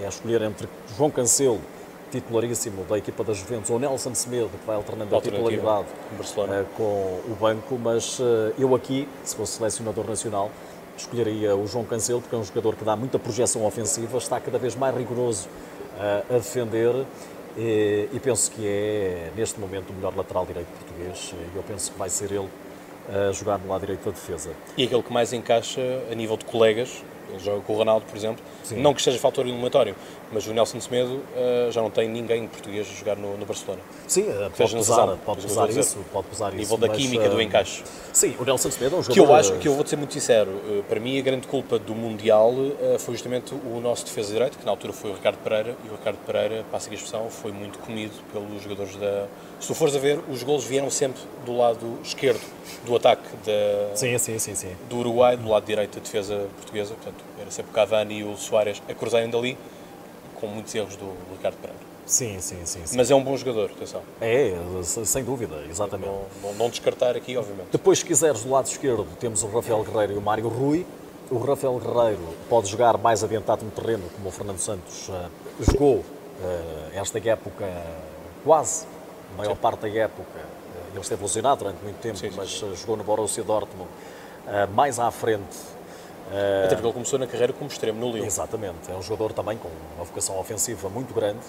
é 0.00 0.06
escolher 0.06 0.42
entre 0.42 0.68
João 0.96 1.10
Cancelo 1.10 1.60
titularíssimo 2.12 2.84
da 2.84 2.96
equipa 2.96 3.24
da 3.24 3.32
Juventus, 3.32 3.68
ou 3.70 3.80
Nelson 3.80 4.14
Semedo, 4.14 4.48
que 4.48 4.64
vai 4.64 4.76
alternando 4.76 5.16
a 5.16 5.20
titularidade 5.20 5.86
com 6.76 6.84
o 6.84 7.36
banco, 7.40 7.76
mas 7.82 8.20
eu 8.56 8.74
aqui, 8.76 9.08
se 9.24 9.34
fosse 9.34 9.54
selecionador 9.54 10.06
nacional, 10.06 10.48
escolheria 10.96 11.56
o 11.56 11.66
João 11.66 11.84
Cancelo, 11.84 12.20
porque 12.20 12.36
é 12.36 12.38
um 12.38 12.44
jogador 12.44 12.76
que 12.76 12.84
dá 12.84 12.94
muita 12.94 13.18
projeção 13.18 13.66
ofensiva, 13.66 14.18
está 14.18 14.38
cada 14.38 14.58
vez 14.58 14.76
mais 14.76 14.94
rigoroso 14.96 15.48
a 16.30 16.34
defender 16.34 17.06
e, 17.56 18.08
e, 18.12 18.20
penso 18.20 18.50
que 18.52 18.66
é, 18.66 19.32
neste 19.34 19.58
momento, 19.58 19.90
o 19.90 19.94
melhor 19.94 20.14
lateral 20.14 20.46
direito 20.46 20.68
português. 20.68 21.34
Eu 21.56 21.62
penso 21.62 21.90
que 21.90 21.98
vai 21.98 22.08
ser 22.08 22.30
ele 22.30 22.48
a 23.08 23.32
jogar 23.32 23.58
no 23.58 23.68
lado 23.68 23.80
direito 23.80 24.04
da 24.04 24.10
defesa. 24.10 24.50
E 24.76 24.84
aquele 24.84 25.02
que 25.02 25.12
mais 25.12 25.32
encaixa 25.32 25.80
a 26.10 26.14
nível 26.14 26.36
de 26.36 26.44
colegas, 26.44 27.02
ele 27.32 27.40
joga 27.40 27.60
com 27.62 27.72
o 27.72 27.76
Ronaldo, 27.76 28.06
por 28.06 28.16
exemplo, 28.16 28.42
Sim. 28.62 28.76
não 28.76 28.94
que 28.94 29.02
seja 29.02 29.18
fator 29.18 29.44
eliminatório, 29.44 29.96
mas 30.30 30.46
o 30.46 30.52
Nelson 30.52 30.80
Semedo 30.80 31.14
uh, 31.14 31.70
já 31.70 31.82
não 31.82 31.90
tem 31.90 32.08
ninguém 32.08 32.46
português 32.46 32.86
a 32.88 32.98
jogar 32.98 33.16
no, 33.16 33.36
no 33.36 33.44
Barcelona. 33.44 33.80
Sim, 34.06 34.22
uh, 34.22 34.50
pode, 34.56 34.74
pesar, 34.74 35.16
pode 35.24 35.42
pesar 35.42 35.70
isso, 35.70 35.98
pode 36.12 36.26
pesar 36.28 36.48
isso. 36.48 36.56
nível 36.58 36.76
da 36.76 36.86
mas, 36.88 36.96
química 36.96 37.28
do 37.28 37.40
encaixe. 37.40 37.82
Sim, 38.12 38.36
o 38.38 38.44
Nelson 38.44 38.70
Semedo 38.70 38.96
é 38.96 38.98
um 38.98 39.02
jogador... 39.02 39.14
Que 39.14 39.20
eu 39.20 39.34
acho, 39.34 39.58
que 39.58 39.68
eu 39.68 39.74
vou 39.74 39.86
ser 39.86 39.96
muito 39.96 40.12
sincero, 40.14 40.60
para 40.88 41.00
mim 41.00 41.18
a 41.18 41.22
grande 41.22 41.46
culpa 41.46 41.78
do 41.78 41.94
Mundial 41.94 42.52
foi 42.98 43.14
justamente 43.14 43.54
o 43.54 43.80
nosso 43.80 44.04
defesa 44.04 44.32
direito, 44.32 44.58
que 44.58 44.64
na 44.64 44.70
altura 44.70 44.92
foi 44.92 45.10
o 45.10 45.14
Ricardo 45.14 45.38
Pereira, 45.38 45.76
e 45.84 45.88
o 45.88 45.92
Ricardo 45.92 46.18
Pereira, 46.26 46.64
para 46.70 46.78
a 46.78 46.94
expressão, 46.94 47.28
foi 47.30 47.52
muito 47.52 47.78
comido 47.78 48.12
pelos 48.32 48.62
jogadores 48.62 48.96
da... 48.96 49.26
Se 49.60 49.68
tu 49.68 49.74
fores 49.74 49.94
a 49.94 49.98
ver, 49.98 50.20
os 50.28 50.42
golos 50.42 50.64
vieram 50.64 50.90
sempre 50.90 51.20
do 51.46 51.56
lado 51.56 51.98
esquerdo 52.02 52.40
do 52.84 52.96
ataque 52.96 53.22
da, 53.44 53.96
sim, 53.96 54.16
sim, 54.18 54.38
sim, 54.38 54.54
sim. 54.54 54.72
do 54.88 54.98
Uruguai, 54.98 55.36
do 55.36 55.48
lado 55.48 55.64
direito 55.64 55.96
da 55.96 56.02
defesa 56.02 56.46
portuguesa, 56.56 56.94
portanto, 56.94 57.21
era 57.40 57.50
sempre 57.50 57.70
o 57.70 57.74
Cavani 57.74 58.20
e 58.20 58.24
o 58.24 58.36
Soares 58.36 58.82
a 58.88 58.94
cruzarem 58.94 59.30
dali, 59.30 59.58
com 60.40 60.46
muitos 60.46 60.74
erros 60.74 60.96
do 60.96 61.12
Ricardo 61.32 61.56
Pereira. 61.56 61.92
Sim, 62.04 62.40
sim, 62.40 62.58
sim, 62.64 62.80
sim. 62.84 62.96
Mas 62.96 63.10
é 63.10 63.14
um 63.14 63.22
bom 63.22 63.36
jogador, 63.36 63.70
atenção. 63.70 64.02
É, 64.20 64.54
sem 64.82 65.22
dúvida, 65.22 65.62
exatamente. 65.70 66.10
Não, 66.10 66.24
não, 66.42 66.54
não, 66.54 66.70
descartar 66.70 67.16
aqui, 67.16 67.36
obviamente. 67.36 67.68
Depois, 67.70 68.00
se 68.00 68.04
quiseres, 68.04 68.42
do 68.42 68.50
lado 68.50 68.66
esquerdo, 68.66 69.06
temos 69.20 69.42
o 69.42 69.46
Rafael 69.46 69.82
Guerreiro 69.84 70.14
e 70.14 70.16
o 70.16 70.20
Mário 70.20 70.48
Rui. 70.48 70.84
O 71.30 71.38
Rafael 71.38 71.78
Guerreiro 71.78 72.20
pode 72.48 72.68
jogar 72.68 72.98
mais 72.98 73.22
adiantado 73.22 73.64
no 73.64 73.70
terreno, 73.70 74.02
como 74.16 74.28
o 74.28 74.32
Fernando 74.32 74.58
Santos 74.58 75.08
uh, 75.08 75.30
jogou 75.60 75.96
uh, 75.96 76.04
esta 76.92 77.18
época 77.18 77.66
quase, 78.44 78.84
a 79.32 79.38
maior 79.38 79.54
Sim. 79.54 79.60
parte 79.62 79.80
da 79.82 79.88
época. 79.88 80.38
Uh, 80.38 80.90
ele 80.92 81.00
esteve 81.00 81.22
lesionado 81.22 81.60
durante 81.60 81.82
muito 81.82 81.98
tempo, 82.00 82.18
sim, 82.18 82.30
sim, 82.30 82.36
mas 82.36 82.50
jogou 82.78 82.96
no 82.96 83.04
Borussia 83.04 83.42
Dortmund 83.42 83.88
mais 84.74 84.98
à 84.98 85.08
frente 85.10 85.56
Até 86.64 86.74
porque 86.74 86.86
ele 86.86 86.94
começou 86.94 87.18
na 87.18 87.26
carreira 87.26 87.52
como 87.52 87.70
extremo 87.70 88.00
no 88.00 88.12
Lille. 88.12 88.26
Exatamente, 88.26 88.90
é 88.90 88.94
um 88.94 89.02
jogador 89.02 89.32
também 89.32 89.58
com 89.58 89.68
uma 89.96 90.04
vocação 90.04 90.38
ofensiva 90.38 90.88
muito 90.88 91.12
grande 91.12 91.40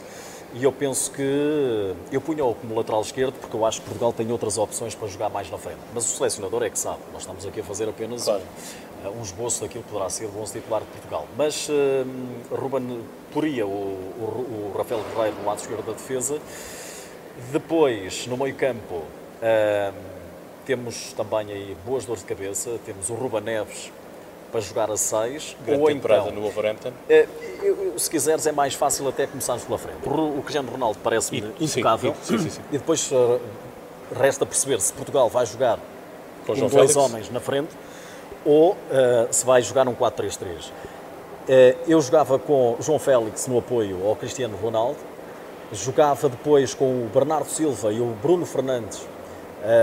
e 0.55 0.63
eu 0.63 0.71
penso 0.71 1.09
que 1.11 1.95
eu 2.11 2.21
punho-o 2.21 2.53
como 2.53 2.75
lateral 2.75 3.01
esquerdo 3.01 3.33
porque 3.39 3.55
eu 3.55 3.65
acho 3.65 3.81
que 3.81 3.85
Portugal 3.87 4.13
tem 4.13 4.31
outras 4.31 4.57
opções 4.57 4.93
para 4.93 5.07
jogar 5.07 5.29
mais 5.29 5.49
na 5.49 5.57
frente. 5.57 5.79
Mas 5.93 6.05
o 6.05 6.15
selecionador 6.15 6.61
é 6.61 6.69
que 6.69 6.77
sabe, 6.77 6.99
nós 7.11 7.23
estamos 7.23 7.43
aqui 7.45 7.61
a 7.61 7.63
fazer 7.63 7.89
apenas 7.89 8.25
claro. 8.25 8.43
um, 9.05 9.19
um 9.19 9.21
esboço 9.23 9.61
daquilo 9.61 9.83
que 9.83 9.89
poderá 9.89 10.09
ser 10.11 10.25
o 10.25 10.39
11 10.39 10.53
titular 10.53 10.81
de 10.81 10.87
Portugal. 10.87 11.27
Mas 11.35 11.69
uh, 11.69 11.73
Ruben 12.55 13.03
poria 13.33 13.65
o, 13.65 13.69
o, 13.69 14.71
o 14.73 14.77
Rafael 14.77 15.01
Guerreiro 15.09 15.37
no 15.37 15.45
lado 15.47 15.59
esquerdo 15.59 15.85
da 15.87 15.93
defesa. 15.93 16.37
Depois, 17.51 18.27
no 18.27 18.37
meio 18.37 18.53
campo, 18.53 18.95
uh, 18.95 19.93
temos 20.65 21.13
também 21.13 21.51
aí 21.51 21.75
boas 21.83 22.05
dores 22.05 22.21
de 22.21 22.27
cabeça. 22.27 22.79
Temos 22.85 23.09
o 23.09 23.15
Ruben 23.15 23.41
Neves 23.41 23.91
para 24.53 24.61
jogar 24.61 24.91
a 24.91 24.95
6. 24.95 25.57
Grande 25.65 25.81
ou 25.81 25.87
temporada 25.87 26.21
então, 26.29 26.35
no 26.35 26.41
Wolverhampton. 26.41 26.91
É, 27.09 27.27
se 27.97 28.07
quiseres, 28.07 28.45
é 28.45 28.51
mais 28.51 28.75
fácil 28.75 29.07
até 29.07 29.25
começarmos 29.25 29.65
pela 29.65 29.79
frente. 29.79 30.07
O 30.07 30.41
Cristiano 30.43 30.69
Ronaldo 30.71 30.99
parece-me 31.03 31.51
intocável. 31.59 32.15
Sim, 32.21 32.37
sim, 32.37 32.49
sim, 32.51 32.61
e 32.71 32.77
depois 32.77 33.11
uh, 33.11 33.41
resta 34.15 34.45
perceber 34.45 34.79
se 34.79 34.93
Portugal 34.93 35.27
vai 35.27 35.47
jogar 35.47 35.79
com, 36.45 36.53
com 36.53 36.67
dois 36.67 36.95
homens 36.95 37.31
na 37.31 37.39
frente 37.39 37.71
ou 38.45 38.73
uh, 38.73 38.77
se 39.31 39.43
vai 39.43 39.63
jogar 39.63 39.87
um 39.87 39.95
4-3-3. 39.95 40.69
Uh, 40.69 40.71
eu 41.87 41.99
jogava 41.99 42.37
com 42.37 42.77
João 42.79 42.99
Félix 42.99 43.47
no 43.47 43.57
apoio 43.57 44.07
ao 44.07 44.15
Cristiano 44.15 44.55
Ronaldo, 44.55 44.99
jogava 45.71 46.29
depois 46.29 46.75
com 46.75 46.85
o 46.85 47.09
Bernardo 47.11 47.49
Silva 47.49 47.91
e 47.91 47.99
o 47.99 48.15
Bruno 48.21 48.45
Fernandes 48.45 49.01
eh, 49.01 49.12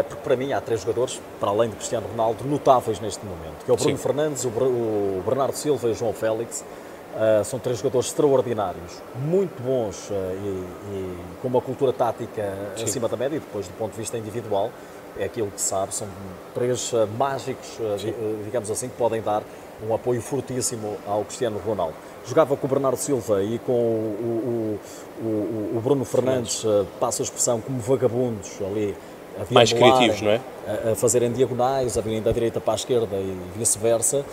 porque 0.08 0.22
para 0.22 0.36
mim 0.36 0.52
há 0.52 0.60
três 0.60 0.80
jogadores, 0.80 1.20
para 1.38 1.50
além 1.50 1.70
de 1.70 1.76
Cristiano 1.76 2.06
Ronaldo, 2.08 2.44
notáveis 2.44 3.00
neste 3.00 3.24
momento, 3.24 3.64
que 3.64 3.70
é 3.70 3.74
o 3.74 3.76
Bruno 3.76 3.96
Sim. 3.96 4.02
Fernandes, 4.02 4.44
o 4.44 5.22
Bernardo 5.24 5.56
Silva 5.56 5.88
e 5.88 5.92
o 5.92 5.94
João 5.94 6.12
Félix. 6.12 6.64
Uh, 7.10 7.44
são 7.44 7.58
três 7.58 7.78
jogadores 7.78 8.06
extraordinários, 8.06 9.02
muito 9.16 9.60
bons 9.60 10.10
uh, 10.10 10.14
e, 10.14 10.94
e, 10.94 11.18
com 11.42 11.48
uma 11.48 11.60
cultura 11.60 11.92
tática 11.92 12.54
Sim. 12.76 12.84
acima 12.84 13.08
da 13.08 13.16
média 13.16 13.34
e 13.34 13.40
depois 13.40 13.66
do 13.66 13.74
ponto 13.74 13.90
de 13.90 13.98
vista 13.98 14.16
individual 14.16 14.70
é 15.18 15.24
aquilo 15.24 15.50
que 15.50 15.60
se 15.60 15.66
sabe, 15.66 15.92
são 15.92 16.06
três 16.54 16.92
mágicos, 17.18 17.78
digamos 18.44 18.70
assim, 18.70 18.88
que 18.88 18.96
podem 18.96 19.20
dar 19.20 19.42
um 19.86 19.92
apoio 19.92 20.22
fortíssimo 20.22 20.96
ao 21.04 21.24
Cristiano 21.24 21.58
Ronaldo. 21.58 21.94
Jogava 22.24 22.56
com 22.56 22.66
o 22.66 22.70
Bernardo 22.70 22.96
Silva 22.96 23.42
e 23.42 23.58
com 23.58 23.72
o, 23.72 24.78
o, 25.20 25.24
o, 25.26 25.76
o 25.78 25.80
Bruno 25.82 26.04
Fernandes, 26.04 26.64
passa 27.00 27.22
a 27.22 27.24
expressão, 27.24 27.60
como 27.60 27.80
vagabundos 27.80 28.52
ali 28.60 28.96
mais 29.50 29.72
criativos, 29.72 30.20
não 30.20 30.30
é? 30.30 30.40
A, 30.66 30.92
a 30.92 30.94
fazerem 30.94 31.32
diagonais, 31.32 31.96
a 31.96 32.00
virem 32.00 32.22
da 32.22 32.32
direita 32.32 32.60
para 32.60 32.74
a 32.74 32.76
esquerda 32.76 33.16
e 33.16 33.36
vice-versa. 33.56 34.24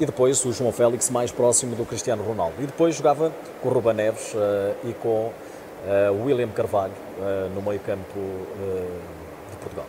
e 0.00 0.06
depois 0.06 0.44
o 0.44 0.52
João 0.52 0.72
Félix 0.72 1.10
mais 1.10 1.30
próximo 1.30 1.74
do 1.76 1.84
Cristiano 1.84 2.22
Ronaldo. 2.22 2.54
E 2.60 2.66
depois 2.66 2.94
jogava 2.94 3.32
com 3.62 3.68
o 3.68 3.72
Ruba 3.72 3.92
Neves 3.92 4.34
uh, 4.34 4.88
e 4.88 4.92
com 4.94 5.08
uh, 5.08 6.12
o 6.12 6.24
William 6.24 6.48
Carvalho 6.48 6.92
uh, 7.18 7.54
no 7.54 7.62
meio 7.62 7.80
campo 7.80 8.18
de 9.50 9.56
Portugal. 9.58 9.86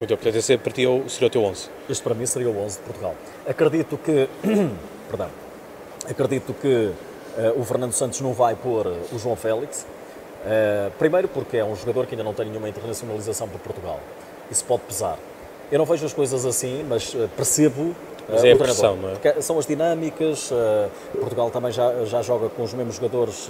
Muito 0.00 0.10
bem, 0.10 0.16
portanto 0.16 0.36
esse 0.36 0.56
para 0.58 0.72
ti 0.72 0.86
é 0.86 1.08
seria 1.08 1.26
o 1.26 1.30
teu 1.30 1.44
11? 1.44 1.70
Este 1.88 2.02
para 2.02 2.14
mim 2.14 2.26
seria 2.26 2.48
o 2.48 2.64
11 2.64 2.78
de 2.78 2.84
Portugal. 2.84 3.14
Acredito 3.48 3.98
que, 3.98 4.28
perdão, 5.10 5.28
acredito 6.08 6.54
que 6.54 6.92
o 7.56 7.64
Fernando 7.64 7.92
Santos 7.92 8.20
não 8.20 8.32
vai 8.32 8.54
pôr 8.54 8.86
o 9.12 9.18
João 9.18 9.36
Félix, 9.36 9.86
Uh, 10.38 10.90
primeiro 10.98 11.26
porque 11.28 11.56
é 11.56 11.64
um 11.64 11.74
jogador 11.74 12.06
que 12.06 12.14
ainda 12.14 12.22
não 12.22 12.32
tem 12.32 12.46
nenhuma 12.46 12.68
internacionalização 12.68 13.48
para 13.48 13.58
Portugal. 13.58 14.00
Isso 14.50 14.64
pode 14.64 14.82
pesar. 14.82 15.18
Eu 15.70 15.78
não 15.78 15.84
vejo 15.84 16.06
as 16.06 16.12
coisas 16.12 16.46
assim, 16.46 16.84
mas 16.88 17.12
uh, 17.14 17.28
percebo 17.36 17.82
uh, 17.82 17.94
mas 18.28 18.44
é 18.44 18.52
a 18.52 18.56
pressão, 18.56 18.96
não 18.96 19.10
é? 19.10 19.12
Porque 19.12 19.42
são 19.42 19.58
as 19.58 19.66
dinâmicas. 19.66 20.50
Portugal 21.18 21.50
também 21.50 21.72
já, 21.72 22.04
já 22.04 22.22
joga 22.22 22.48
com 22.48 22.62
os 22.62 22.74
mesmos 22.74 22.96
jogadores 22.96 23.48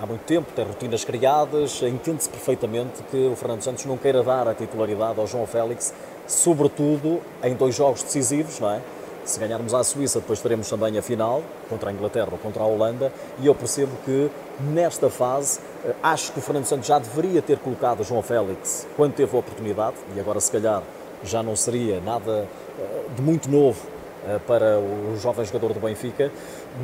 há 0.00 0.06
muito 0.06 0.22
tempo, 0.22 0.50
tem 0.56 0.64
rotinas 0.64 1.04
criadas. 1.04 1.82
Entende-se 1.82 2.30
perfeitamente 2.30 3.02
que 3.10 3.28
o 3.28 3.36
Fernando 3.36 3.62
Santos 3.62 3.84
não 3.84 3.98
queira 3.98 4.22
dar 4.22 4.48
a 4.48 4.54
titularidade 4.54 5.20
ao 5.20 5.26
João 5.26 5.46
Félix, 5.46 5.92
sobretudo 6.26 7.20
em 7.44 7.54
dois 7.54 7.74
jogos 7.74 8.02
decisivos, 8.02 8.58
não 8.58 8.70
é? 8.70 8.80
Se 9.24 9.38
ganharmos 9.38 9.72
à 9.72 9.84
Suíça, 9.84 10.20
depois 10.20 10.40
teremos 10.40 10.68
também 10.68 10.98
a 10.98 11.02
final 11.02 11.42
contra 11.68 11.90
a 11.90 11.92
Inglaterra 11.92 12.28
ou 12.32 12.38
contra 12.38 12.62
a 12.62 12.66
Holanda. 12.66 13.12
E 13.40 13.46
eu 13.46 13.54
percebo 13.54 13.92
que 14.04 14.30
nesta 14.60 15.08
fase 15.08 15.60
eh, 15.84 15.94
acho 16.02 16.32
que 16.32 16.40
o 16.40 16.42
Fernando 16.42 16.64
Santos 16.64 16.88
já 16.88 16.98
deveria 16.98 17.40
ter 17.40 17.58
colocado 17.58 18.02
João 18.02 18.22
Félix 18.22 18.86
quando 18.96 19.14
teve 19.14 19.34
a 19.36 19.38
oportunidade, 19.38 19.96
e 20.16 20.20
agora 20.20 20.40
se 20.40 20.50
calhar 20.50 20.82
já 21.24 21.42
não 21.42 21.54
seria 21.54 22.00
nada 22.00 22.48
eh, 22.78 23.02
de 23.14 23.22
muito 23.22 23.48
novo 23.48 23.80
eh, 24.26 24.40
para 24.44 24.80
o 24.80 25.16
jovem 25.20 25.44
jogador 25.44 25.72
do 25.72 25.80
Benfica, 25.80 26.30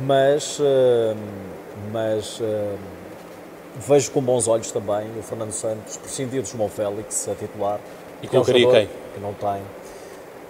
mas, 0.05 0.59
mas 1.91 2.41
vejo 3.87 4.11
com 4.11 4.21
bons 4.21 4.47
olhos 4.47 4.71
também 4.71 5.07
o 5.17 5.23
Fernando 5.23 5.51
Santos 5.51 5.97
prescindir 5.97 6.41
de 6.41 6.49
João 6.49 6.69
Félix 6.69 7.27
a 7.27 7.35
titular. 7.35 7.79
E 8.21 8.27
colocaria 8.27 8.67
é 8.67 8.71
quem? 8.71 8.89
Que 9.13 9.19
não 9.19 9.33
tem. 9.33 9.61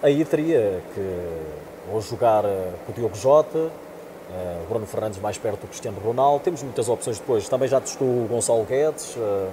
Aí 0.02 0.24
teria 0.24 0.82
que 0.94 1.00
ou 1.88 2.00
jogar 2.00 2.44
eh, 2.44 2.72
com 2.84 2.92
o 2.92 2.94
Diogo 2.94 3.16
Jota, 3.16 3.58
uh, 3.58 4.66
Bruno 4.68 4.86
Fernandes 4.86 5.20
mais 5.20 5.38
perto 5.38 5.60
do 5.60 5.66
Cristiano 5.66 5.98
Ronaldo. 6.00 6.44
Temos 6.44 6.62
muitas 6.62 6.88
opções 6.88 7.18
depois. 7.18 7.48
Também 7.48 7.68
já 7.68 7.80
testou 7.80 8.06
o 8.06 8.26
Gonçalo 8.28 8.64
Guedes, 8.64 9.16
uh, 9.16 9.48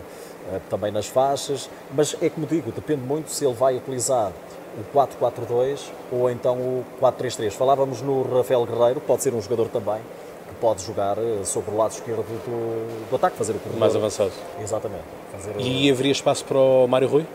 também 0.69 0.91
nas 0.91 1.07
faixas. 1.07 1.69
Mas 1.93 2.15
é 2.21 2.29
como 2.29 2.45
digo, 2.45 2.71
depende 2.71 3.01
muito 3.01 3.31
se 3.31 3.45
ele 3.45 3.53
vai 3.53 3.75
utilizar 3.75 4.31
o 4.77 4.97
4-4-2 4.97 5.79
ou 6.11 6.29
então 6.29 6.57
o 6.57 6.85
4-3-3. 7.01 7.51
Falávamos 7.51 8.01
no 8.01 8.23
Rafael 8.23 8.65
Guerreiro, 8.65 9.01
pode 9.01 9.23
ser 9.23 9.33
um 9.33 9.41
jogador 9.41 9.69
também 9.69 9.99
que 10.47 10.55
pode 10.61 10.83
jogar 10.83 11.17
sobre 11.43 11.71
o 11.71 11.77
lado 11.77 11.91
esquerdo 11.91 12.23
do, 12.23 13.09
do 13.09 13.15
ataque, 13.15 13.35
fazer 13.35 13.53
o 13.53 13.59
corredor. 13.59 13.79
Mais 13.79 13.95
avançado. 13.95 14.31
Exatamente. 14.61 15.03
Fazer 15.31 15.59
e 15.59 15.91
haveria 15.91 16.11
espaço 16.11 16.45
para 16.45 16.57
o 16.57 16.87
Mário 16.87 17.07
Rui? 17.07 17.25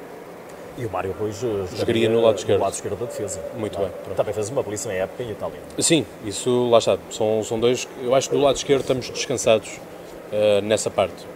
E 0.79 0.87
o 0.87 0.91
Mário 0.91 1.15
Rui 1.19 1.31
jogaria 1.33 2.09
no 2.09 2.23
lado 2.23 2.39
esquerdo. 2.39 2.59
No 2.59 2.65
lado 2.65 2.75
esquerdo 2.75 2.99
da 2.99 3.07
defesa. 3.07 3.41
Muito 3.57 3.79
bem. 3.79 3.89
Pronto. 4.05 4.17
Também 4.17 4.33
fez 4.33 4.49
uma 4.49 4.63
belíssima 4.63 4.95
época 4.95 5.23
em 5.23 5.31
Itália. 5.31 5.59
Sim, 5.79 6.07
isso 6.25 6.71
lá 6.71 6.79
está. 6.79 6.99
São, 7.11 7.43
são 7.45 7.61
dois. 7.61 7.87
Eu 8.03 8.15
acho 8.15 8.31
que 8.31 8.37
do 8.37 8.43
lado 8.43 8.57
esquerdo 8.57 8.81
estamos 8.81 9.11
descansados 9.11 9.69
uh, 9.69 10.63
nessa 10.63 10.91
parte. 10.91 11.27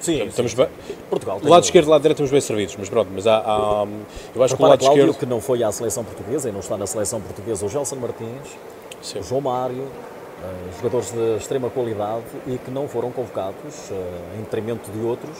Sim, 0.00 0.24
estamos 0.24 0.52
sim, 0.52 0.56
bem. 0.56 0.68
Portugal. 1.08 1.38
Do 1.38 1.48
lado 1.48 1.62
esquerdo 1.62 1.84
e 1.84 1.86
do 1.86 1.90
lado 1.90 2.02
direito 2.02 2.16
estamos 2.16 2.30
bem 2.30 2.40
servidos, 2.40 2.74
mas 2.78 2.88
pronto, 2.88 3.10
mas 3.14 3.26
há, 3.26 3.38
há 3.38 3.86
eu 4.34 4.42
acho 4.42 4.56
que 4.56 4.62
o 4.62 4.66
lado 4.66 4.80
Cláudio, 4.80 5.02
esquerdo 5.02 5.18
que 5.18 5.26
não 5.26 5.40
foi 5.40 5.62
à 5.62 5.70
seleção 5.70 6.02
portuguesa 6.02 6.48
e 6.48 6.52
não 6.52 6.60
está 6.60 6.76
na 6.76 6.86
seleção 6.86 7.20
portuguesa, 7.20 7.66
o 7.66 7.68
Gelson 7.68 7.96
Martins, 7.96 8.56
sim. 9.02 9.18
o 9.18 9.22
João 9.22 9.42
Mário, 9.42 9.82
uh, 9.82 10.76
jogadores 10.78 11.12
de 11.12 11.36
extrema 11.36 11.68
qualidade 11.68 12.24
e 12.46 12.56
que 12.56 12.70
não 12.70 12.88
foram 12.88 13.12
convocados 13.12 13.90
uh, 13.90 14.38
em 14.38 14.42
detrimento 14.42 14.90
de 14.90 15.00
outros 15.04 15.36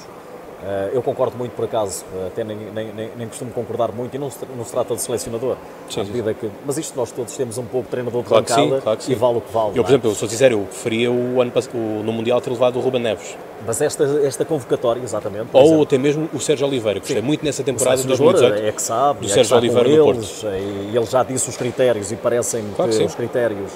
eu 0.93 1.03
concordo 1.03 1.37
muito, 1.37 1.53
por 1.53 1.65
acaso, 1.65 2.05
uh, 2.15 2.27
até 2.27 2.45
nem, 2.45 2.57
nem, 2.57 2.93
nem, 2.93 3.11
nem, 3.17 3.29
costumo 3.29 3.51
concordar 3.51 3.93
muito, 3.93 4.15
e 4.15 4.19
não 4.19 4.31
se, 4.31 4.39
não 4.57 4.65
se 4.65 4.71
trata 4.71 4.95
de 4.95 5.01
selecionador. 5.01 5.57
Sim. 5.89 6.05
Que, 6.05 6.51
mas 6.67 6.77
isto 6.77 6.97
nós 6.97 7.11
todos 7.11 7.35
temos 7.35 7.57
um 7.57 7.65
pouco 7.65 7.87
de 7.87 7.91
treinador 7.91 8.23
de 8.23 8.29
claro 8.29 8.45
bancada 8.45 8.63
sim, 8.63 8.81
claro 8.81 8.99
e 9.09 9.15
vale 9.15 9.39
o 9.39 9.41
que 9.41 9.53
vale. 9.53 9.71
Eu, 9.71 9.83
por 9.83 9.91
é? 9.91 9.93
exemplo, 9.93 10.11
eu 10.11 10.15
sou 10.15 10.29
sincero, 10.29 10.55
eu 10.55 10.61
preferia 10.65 11.11
o 11.11 11.41
ano, 11.41 11.53
o, 11.73 12.03
no 12.03 12.13
Mundial 12.13 12.41
ter 12.41 12.51
levado 12.51 12.79
o 12.79 12.81
Ruben 12.81 13.01
Neves. 13.01 13.37
Mas 13.67 13.81
esta, 13.81 14.05
esta 14.23 14.45
convocatória, 14.45 15.03
exatamente. 15.03 15.49
Ou 15.53 15.63
exemplo. 15.63 15.83
até 15.83 15.99
mesmo 15.99 16.29
o 16.33 16.41
Sérgio 16.41 16.67
Oliveira, 16.67 17.01
que 17.01 17.07
gostei 17.07 17.23
muito 17.23 17.45
nessa 17.45 17.63
temporada 17.63 17.97
de 17.97 18.07
2018. 18.07 18.67
É 18.67 18.73
que 18.73 18.83
sabe, 18.83 19.21
do 19.21 19.27
é 19.27 19.35
Sérgio 19.35 19.57
Oliveira 19.57 19.89
do 19.89 20.05
Porto. 20.05 20.47
E 20.47 20.97
ele 20.97 21.07
já 21.07 21.23
disse 21.23 21.49
os 21.49 21.57
critérios 21.57 22.13
e 22.13 22.17
parecem 22.17 22.65
claro 22.77 22.91
que, 22.91 22.99
que 22.99 23.05
os 23.05 23.15
critérios 23.15 23.71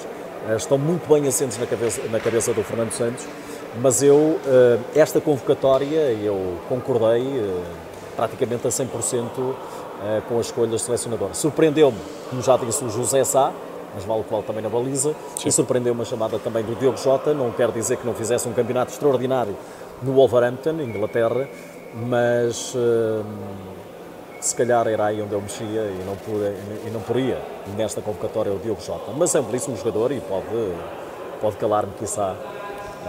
estão 0.55 0.77
muito 0.77 1.11
bem 1.11 1.27
assentes 1.27 1.57
na 1.57 1.65
cabeça, 1.65 2.01
na 2.11 2.19
cabeça 2.19 2.53
do 2.53 2.63
Fernando 2.63 2.91
Santos 2.91 3.25
mas 3.81 4.01
eu, 4.01 4.39
eh, 4.45 4.79
esta 4.95 5.19
convocatória, 5.19 6.11
eu 6.11 6.57
concordei 6.69 7.21
eh, 7.21 7.63
praticamente 8.15 8.67
a 8.67 8.69
100% 8.69 8.85
eh, 10.03 10.21
com 10.27 10.39
as 10.39 10.47
escolhas 10.47 10.71
do 10.71 10.79
selecionador. 10.79 11.29
Surpreendeu-me, 11.33 11.97
como 12.29 12.41
já 12.41 12.57
disse 12.57 12.83
o 12.83 12.89
José 12.89 13.23
Sá, 13.23 13.51
mas 13.93 14.03
vale 14.05 14.21
o 14.21 14.23
qual 14.23 14.43
também 14.43 14.61
na 14.61 14.69
baliza, 14.69 15.13
Sim. 15.37 15.49
e 15.49 15.51
surpreendeu-me 15.51 16.01
a 16.01 16.05
chamada 16.05 16.39
também 16.39 16.63
do 16.63 16.75
Diogo 16.75 16.97
Jota, 16.97 17.33
não 17.33 17.51
quer 17.51 17.71
dizer 17.71 17.97
que 17.97 18.05
não 18.05 18.13
fizesse 18.13 18.47
um 18.47 18.53
campeonato 18.53 18.91
extraordinário 18.91 19.55
no 20.01 20.13
Wolverhampton, 20.13 20.81
Inglaterra, 20.81 21.47
mas 21.93 22.75
se 24.41 24.55
calhar 24.55 24.85
era 24.87 25.05
aí 25.05 25.21
onde 25.21 25.33
eu 25.33 25.41
mexia 25.41 25.65
e 25.65 26.03
não, 26.05 26.15
pude, 26.17 26.53
e 26.85 26.89
não 26.91 26.99
poria 26.99 27.41
nesta 27.77 28.01
convocatória 28.01 28.51
o 28.51 28.59
Diogo 28.59 28.81
Jota. 28.81 29.11
Mas 29.17 29.33
é 29.33 29.39
um 29.39 29.43
belíssimo 29.43 29.77
jogador 29.77 30.11
e 30.11 30.19
pode, 30.19 30.73
pode 31.39 31.55
calar-me, 31.55 31.93
quiçá, 31.97 32.35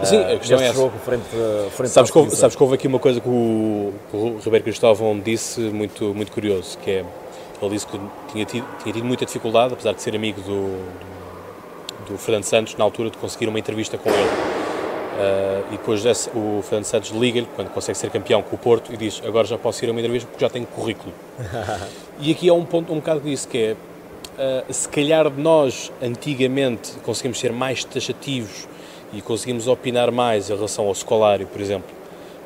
Sim, 0.03 0.23
a 0.23 0.37
questão 0.37 0.59
é 0.59 0.65
essa. 0.65 0.73
jogo 0.73 0.97
frente, 0.99 1.23
frente 1.71 1.89
sabes, 1.89 2.11
que 2.11 2.17
houve, 2.17 2.35
sabes 2.35 2.55
que 2.55 2.61
houve 2.61 2.75
aqui 2.75 2.87
uma 2.87 2.99
coisa 2.99 3.19
que 3.19 3.27
o, 3.27 3.93
o 4.13 4.39
Ribeiro 4.43 4.63
Cristóvão 4.63 5.19
disse 5.19 5.59
muito, 5.59 6.13
muito 6.13 6.31
curioso, 6.31 6.77
que 6.79 6.91
é, 6.91 7.05
ele 7.61 7.71
disse 7.71 7.87
que 7.87 7.99
tinha 8.31 8.45
tido, 8.45 8.65
tinha 8.83 8.93
tido 8.93 9.05
muita 9.05 9.25
dificuldade, 9.25 9.73
apesar 9.73 9.93
de 9.93 10.01
ser 10.01 10.15
amigo 10.15 10.39
do, 10.41 10.67
do, 12.05 12.11
do 12.11 12.17
Fernando 12.17 12.43
Santos, 12.43 12.75
na 12.75 12.83
altura 12.83 13.09
de 13.09 13.17
conseguir 13.17 13.47
uma 13.47 13.59
entrevista 13.59 13.97
com 13.97 14.09
ele. 14.09 14.29
Uh, 15.17 15.65
e 15.69 15.77
depois 15.77 16.03
desse, 16.03 16.29
o 16.29 16.61
Fernando 16.61 16.85
Santos 16.85 17.09
liga-lhe, 17.09 17.47
quando 17.55 17.69
consegue 17.69 17.97
ser 17.97 18.11
campeão 18.11 18.43
com 18.43 18.55
o 18.55 18.59
Porto, 18.59 18.93
e 18.93 18.97
diz, 18.97 19.19
agora 19.25 19.47
já 19.47 19.57
posso 19.57 19.83
ir 19.83 19.87
a 19.87 19.91
uma 19.91 19.99
entrevista 19.99 20.29
porque 20.29 20.45
já 20.45 20.49
tenho 20.49 20.67
currículo. 20.67 21.11
e 22.21 22.31
aqui 22.31 22.47
há 22.47 22.53
um 22.53 22.63
ponto 22.63 22.93
um 22.93 22.97
bocado 22.97 23.21
disso, 23.21 23.47
que 23.47 23.57
é, 23.57 23.71
uh, 23.73 24.71
se 24.71 24.87
calhar 24.87 25.27
nós, 25.31 25.91
antigamente, 25.99 26.91
conseguimos 27.03 27.39
ser 27.39 27.51
mais 27.51 27.83
taxativos 27.83 28.67
e 29.13 29.21
conseguimos 29.21 29.67
opinar 29.67 30.11
mais 30.11 30.49
em 30.49 30.55
relação 30.55 30.87
ao 30.87 30.93
Scolari, 30.93 31.45
por 31.45 31.61
exemplo, 31.61 31.89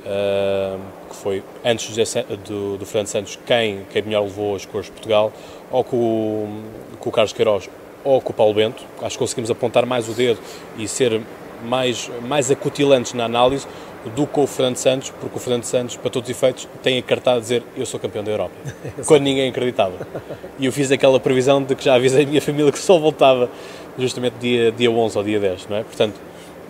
uh, 0.06 0.80
que 1.10 1.16
foi 1.16 1.44
antes 1.64 1.96
do, 1.96 2.38
do, 2.38 2.78
do 2.78 2.86
Fernando 2.86 3.08
Santos 3.08 3.40
quem, 3.46 3.86
quem 3.92 4.02
melhor 4.04 4.24
levou 4.24 4.56
as 4.56 4.66
cores 4.66 4.88
de 4.88 4.92
Portugal, 4.92 5.32
ou 5.72 5.84
com, 5.84 6.62
com 7.00 7.10
o 7.10 7.12
Carlos 7.12 7.34
Queiroz 7.34 7.70
ou 8.04 8.20
com 8.22 8.32
o 8.32 8.36
Paulo 8.36 8.54
Bento. 8.54 8.84
Acho 9.02 9.16
que 9.16 9.20
conseguimos 9.20 9.52
apontar 9.52 9.86
mais 9.86 10.10
o 10.10 10.14
dedo 10.14 10.40
e 10.78 10.88
ser 10.88 11.22
mais, 11.64 12.10
mais 12.24 12.50
acutilantes 12.50 13.14
na 13.14 13.26
análise 13.26 13.68
do 14.16 14.26
que 14.26 14.40
o 14.40 14.48
Fernando 14.48 14.78
Santos, 14.78 15.12
porque 15.12 15.38
o 15.38 15.40
Fernando 15.40 15.64
Santos, 15.64 15.96
para 15.96 16.10
todos 16.10 16.28
os 16.28 16.36
efeitos, 16.36 16.68
tem 16.82 16.98
a 16.98 17.04
carta 17.04 17.34
a 17.34 17.40
dizer 17.40 17.64
eu 17.78 17.86
sou 17.86 18.00
campeão 18.00 18.24
da 18.24 18.32
Europa, 18.32 18.54
quando 19.06 19.24
ninguém 19.24 19.50
acreditava. 19.50 19.94
E 20.58 20.66
eu 20.66 20.72
fiz 20.72 20.92
aquela 20.92 21.20
previsão 21.20 21.62
de 21.62 21.76
que 21.76 21.86
já 21.86 21.96
avisei 21.96 22.24
a 22.24 22.28
minha 22.28 22.42
família 22.42 22.72
que 22.72 22.80
só 22.80 22.98
voltava 22.98 23.50
justamente 23.98 24.34
dia, 24.40 24.72
dia 24.72 24.90
11 24.90 25.18
ou 25.18 25.24
dia 25.24 25.40
10, 25.40 25.68
não 25.70 25.78
é? 25.78 25.84
Portanto, 25.84 26.16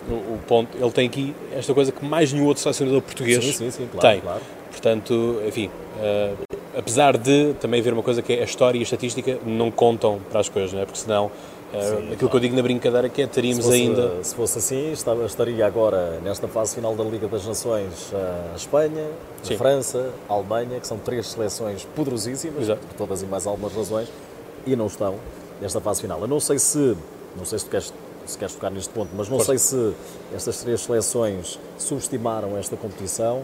o, 0.08 0.34
o 0.34 0.40
ponto, 0.46 0.76
ele 0.76 0.90
tem 0.90 1.06
aqui 1.06 1.34
esta 1.54 1.72
coisa 1.74 1.92
que 1.92 2.04
mais 2.04 2.32
nenhum 2.32 2.46
outro 2.46 2.62
selecionador 2.62 3.02
português 3.02 3.44
sim, 3.44 3.52
sim, 3.52 3.70
sim, 3.70 3.88
claro, 3.90 4.08
tem. 4.08 4.20
Claro. 4.20 4.40
Portanto, 4.70 5.42
enfim, 5.46 5.66
uh, 5.68 6.36
apesar 6.76 7.16
de 7.16 7.54
também 7.60 7.80
haver 7.80 7.92
uma 7.92 8.02
coisa 8.02 8.22
que 8.22 8.32
é 8.32 8.40
a 8.40 8.44
história 8.44 8.78
e 8.78 8.80
a 8.80 8.84
estatística 8.84 9.38
não 9.44 9.70
contam 9.70 10.20
para 10.30 10.40
as 10.40 10.48
coisas, 10.48 10.72
não 10.72 10.80
é? 10.80 10.84
Porque 10.84 10.98
senão 10.98 11.30
Sim, 11.72 11.78
aquilo 11.78 12.16
claro. 12.16 12.28
que 12.28 12.36
eu 12.36 12.40
digo 12.40 12.56
na 12.56 12.62
brincadeira 12.62 13.06
é 13.06 13.10
que 13.10 13.22
é, 13.22 13.26
teríamos 13.26 13.64
se 13.64 13.70
fosse, 13.70 13.82
ainda. 13.82 14.24
Se 14.24 14.34
fosse 14.34 14.58
assim, 14.58 14.92
estaria 15.24 15.66
agora 15.66 16.20
nesta 16.22 16.46
fase 16.46 16.74
final 16.74 16.94
da 16.94 17.02
Liga 17.02 17.26
das 17.28 17.46
Nações 17.46 18.12
a 18.52 18.56
Espanha, 18.56 19.08
a 19.42 19.56
França, 19.56 20.10
a 20.28 20.34
Alemanha, 20.34 20.78
que 20.78 20.86
são 20.86 20.98
três 20.98 21.28
seleções 21.28 21.86
poderosíssimas, 21.96 22.64
Exato. 22.64 22.86
por 22.86 22.94
todas 22.96 23.22
e 23.22 23.26
mais 23.26 23.46
algumas 23.46 23.72
razões, 23.74 24.08
e 24.66 24.76
não 24.76 24.86
estão 24.86 25.14
nesta 25.60 25.80
fase 25.80 26.02
final. 26.02 26.20
Eu 26.20 26.28
não 26.28 26.40
sei 26.40 26.58
se, 26.58 26.94
não 27.36 27.46
sei 27.46 27.58
se 27.58 27.64
tu 27.64 27.70
queres, 27.70 27.92
se 28.26 28.38
queres 28.38 28.54
tocar 28.54 28.70
neste 28.70 28.90
ponto, 28.90 29.10
mas 29.16 29.28
não 29.28 29.40
sei 29.40 29.58
se 29.58 29.92
estas 30.34 30.60
três 30.60 30.80
seleções 30.80 31.58
subestimaram 31.78 32.56
esta 32.56 32.76
competição. 32.76 33.42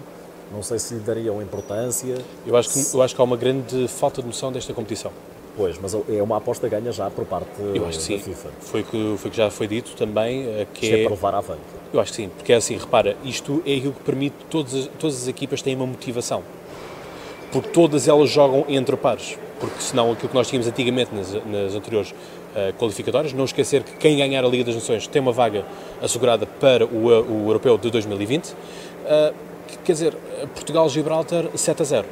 Não 0.51 0.63
sei 0.63 0.79
se 0.79 0.95
lhe 0.95 1.01
dariam 1.01 1.43
importância. 1.43 2.17
Eu 2.47 2.57
acho, 2.57 2.71
que, 2.73 2.97
eu 2.97 3.03
acho 3.03 3.15
que 3.15 3.21
há 3.21 3.25
uma 3.25 3.37
grande 3.37 3.87
falta 3.87 4.23
de 4.23 4.29
noção 4.29 4.51
desta 4.51 4.73
competição. 4.73 5.13
Pois, 5.59 5.77
mas 5.77 5.93
é 5.93 6.23
uma 6.23 6.37
aposta 6.37 6.69
ganha 6.69 6.93
já 6.93 7.11
por 7.11 7.25
parte 7.25 7.51
eu 7.59 7.85
acho 7.85 7.99
que 7.99 8.17
da 8.17 8.23
sim. 8.23 8.31
FIFA. 8.31 8.49
Foi 8.61 8.83
que, 8.85 9.15
foi 9.19 9.31
que 9.31 9.37
já 9.37 9.51
foi 9.51 9.67
dito 9.67 9.91
também. 9.97 10.45
Eh, 10.45 10.67
que 10.73 10.87
Isto 10.87 10.95
é, 10.95 11.01
é 11.01 11.03
para 11.03 11.15
levar 11.15 11.35
à 11.35 11.43
frente. 11.43 11.61
Eu 11.93 12.01
acho 12.01 12.13
que 12.13 12.17
sim, 12.17 12.29
porque 12.29 12.53
é 12.53 12.57
assim, 12.57 12.77
repara, 12.77 13.17
isto 13.25 13.61
é 13.67 13.75
aquilo 13.75 13.93
que 13.93 14.03
permite, 14.05 14.37
todas 14.49 14.73
as, 14.73 14.87
todas 14.99 15.17
as 15.17 15.27
equipas 15.27 15.61
têm 15.61 15.75
uma 15.75 15.87
motivação. 15.87 16.45
Porque 17.51 17.71
todas 17.71 18.07
elas 18.07 18.31
jogam 18.31 18.65
entre 18.69 18.97
pares. 18.97 19.37
Porque 19.59 19.81
senão 19.81 20.13
aquilo 20.13 20.29
que 20.29 20.35
nós 20.35 20.47
tínhamos 20.47 20.69
antigamente 20.69 21.13
nas, 21.13 21.33
nas 21.45 21.75
anteriores 21.75 22.15
uh, 22.55 22.73
qualificatórias, 22.75 23.33
não 23.33 23.45
esquecer 23.45 23.83
que 23.83 23.93
quem 23.97 24.17
ganhar 24.17 24.45
a 24.45 24.49
Liga 24.49 24.65
das 24.65 24.75
Nações 24.75 25.07
tem 25.07 25.21
uma 25.21 25.33
vaga 25.33 25.65
assegurada 26.03 26.47
para 26.47 26.87
o, 26.87 27.07
o 27.07 27.49
Europeu 27.49 27.79
de 27.79 27.91
2020. 27.91 28.49
Uh, 28.49 28.55
eh, 29.07 29.33
quer 29.85 29.93
dizer, 29.93 30.15
Portugal-Gibraltar 30.55 31.47
7 31.55 31.83
a 31.83 31.85
0 31.85 32.07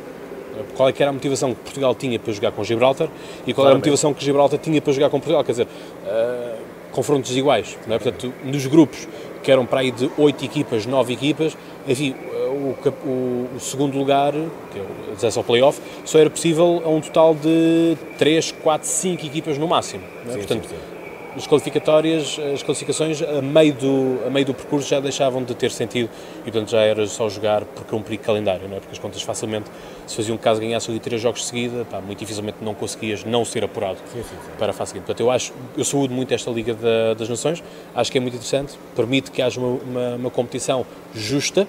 qual 0.75 0.89
é 0.89 0.93
que 0.93 1.03
era 1.03 1.11
a 1.11 1.13
motivação 1.13 1.55
que 1.55 1.61
Portugal 1.61 1.95
tinha 1.95 2.19
para 2.19 2.33
jogar 2.33 2.51
com 2.53 2.65
Gibraltar 2.65 3.09
e 3.47 3.53
qual 3.53 3.67
era 3.67 3.75
a 3.75 3.79
motivação 3.79 4.15
que 4.15 4.25
Gibraltar 4.25 4.59
tinha 4.59 4.81
para 4.81 4.91
jogar 4.91 5.11
com 5.11 5.19
Portugal, 5.19 5.45
quer 5.45 5.53
dizer, 5.53 5.67
uh, 5.67 6.57
confrontos 6.93 7.37
iguais, 7.37 7.77
não 7.87 7.95
é? 7.95 7.99
Portanto, 7.99 8.33
nos 8.43 8.67
grupos 8.67 9.07
que 9.43 9.53
eram 9.53 9.67
para 9.67 9.81
aí 9.81 9.91
de 9.91 10.11
8 10.17 10.45
equipas, 10.45 10.87
9 10.87 11.13
equipas, 11.13 11.57
enfim, 11.89 12.15
o, 12.49 12.75
o, 13.09 13.49
o, 13.57 13.61
segundo 13.61 13.97
lugar, 13.97 14.33
que 14.33 14.79
é 14.79 14.83
o 15.11 15.13
acesso 15.15 15.39
ao 15.39 15.45
playoff, 15.45 15.81
só 16.05 16.19
era 16.19 16.31
possível 16.31 16.83
a 16.85 16.89
um 16.89 17.01
total 17.01 17.35
de 17.35 17.97
3, 18.19 18.53
4, 18.53 18.89
5 18.89 19.27
equipas 19.27 19.59
no 19.59 19.69
máximo. 19.69 20.03
É? 20.27 20.31
Sim, 20.31 20.39
Portanto, 20.39 20.69
sim, 20.69 20.75
sim 20.75 20.96
as 21.37 21.47
qualificatórias, 21.47 22.39
as 22.55 22.63
classificações 22.63 23.21
a 23.21 23.43
meio, 23.43 23.75
do, 23.75 24.27
a 24.27 24.31
meio 24.31 24.47
do 24.47 24.55
percurso 24.55 24.89
já 24.89 24.99
deixavam 24.99 25.45
de 25.45 25.55
ter 25.55 25.71
sentido 25.71 26.09
e 26.41 26.51
portanto 26.51 26.71
já 26.71 26.81
era 26.81 27.07
só 27.07 27.29
jogar 27.29 27.65
por 27.65 27.85
cumprir 27.85 28.19
calendário, 28.19 28.67
não 28.67 28.77
é? 28.77 28.81
porque 28.81 28.93
as 28.93 28.99
contas 28.99 29.21
facilmente, 29.21 29.71
se 30.07 30.17
faziam 30.17 30.35
um 30.35 30.39
caso 30.39 30.61
ganhasse 30.61 30.91
ali 30.91 30.99
três 30.99 31.21
jogos 31.21 31.41
de 31.41 31.47
seguida, 31.47 31.85
pá, 31.85 32.01
muito 32.01 32.19
dificilmente 32.19 32.59
não 32.63 32.75
conseguias 32.75 33.23
não 33.25 33.45
ser 33.45 33.65
apurado 33.65 33.99
sim, 34.13 34.23
sim, 34.23 34.29
sim. 34.29 34.51
para 34.59 34.71
a 34.71 34.73
fase 34.73 34.93
seguinte. 34.93 35.05
Portanto, 35.05 35.21
eu 35.21 35.31
acho, 35.31 35.53
eu 35.77 35.85
saúdo 35.85 36.15
muito 36.15 36.33
esta 36.33 36.51
Liga 36.51 36.73
da, 36.73 37.13
das 37.13 37.29
Nações, 37.29 37.63
acho 37.95 38.11
que 38.11 38.17
é 38.17 38.21
muito 38.21 38.35
interessante, 38.35 38.79
permite 38.95 39.31
que 39.31 39.43
haja 39.43 39.61
uma, 39.61 39.79
uma, 39.83 40.15
uma 40.17 40.31
competição 40.31 40.87
justa, 41.15 41.69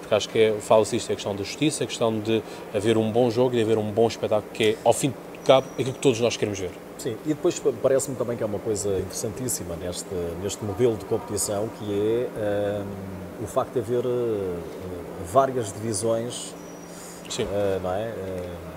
porque 0.00 0.14
acho 0.14 0.28
que 0.28 0.38
é, 0.38 0.54
falo-se 0.60 0.96
isto, 0.96 1.08
é 1.08 1.12
a 1.14 1.16
questão 1.16 1.34
da 1.34 1.42
justiça, 1.42 1.84
a 1.84 1.86
questão 1.86 2.18
de 2.20 2.42
haver 2.74 2.98
um 2.98 3.10
bom 3.10 3.30
jogo 3.30 3.54
e 3.54 3.56
de 3.56 3.62
haver 3.62 3.78
um 3.78 3.90
bom 3.90 4.06
espetáculo, 4.06 4.52
que 4.52 4.64
é, 4.64 4.76
ao 4.84 4.92
fim 4.92 5.08
de 5.08 5.46
cabo, 5.46 5.66
aquilo 5.72 5.94
que 5.94 6.00
todos 6.00 6.20
nós 6.20 6.36
queremos 6.36 6.58
ver. 6.58 6.81
Sim, 7.02 7.16
e 7.26 7.30
depois 7.30 7.60
parece-me 7.82 8.14
também 8.16 8.36
que 8.36 8.44
há 8.44 8.46
uma 8.46 8.60
coisa 8.60 9.00
interessantíssima 9.00 9.74
neste, 9.74 10.14
neste 10.40 10.64
modelo 10.64 10.96
de 10.96 11.04
competição, 11.04 11.68
que 11.76 12.28
é 12.36 12.80
um, 13.40 13.44
o 13.44 13.46
facto 13.48 13.72
de 13.72 13.80
haver 13.80 14.06
uh, 14.06 14.56
várias 15.32 15.72
divisões, 15.72 16.54
Sim. 17.28 17.42
Uh, 17.42 17.80
não 17.82 17.92
é? 17.92 18.06
Uh, 18.06 18.72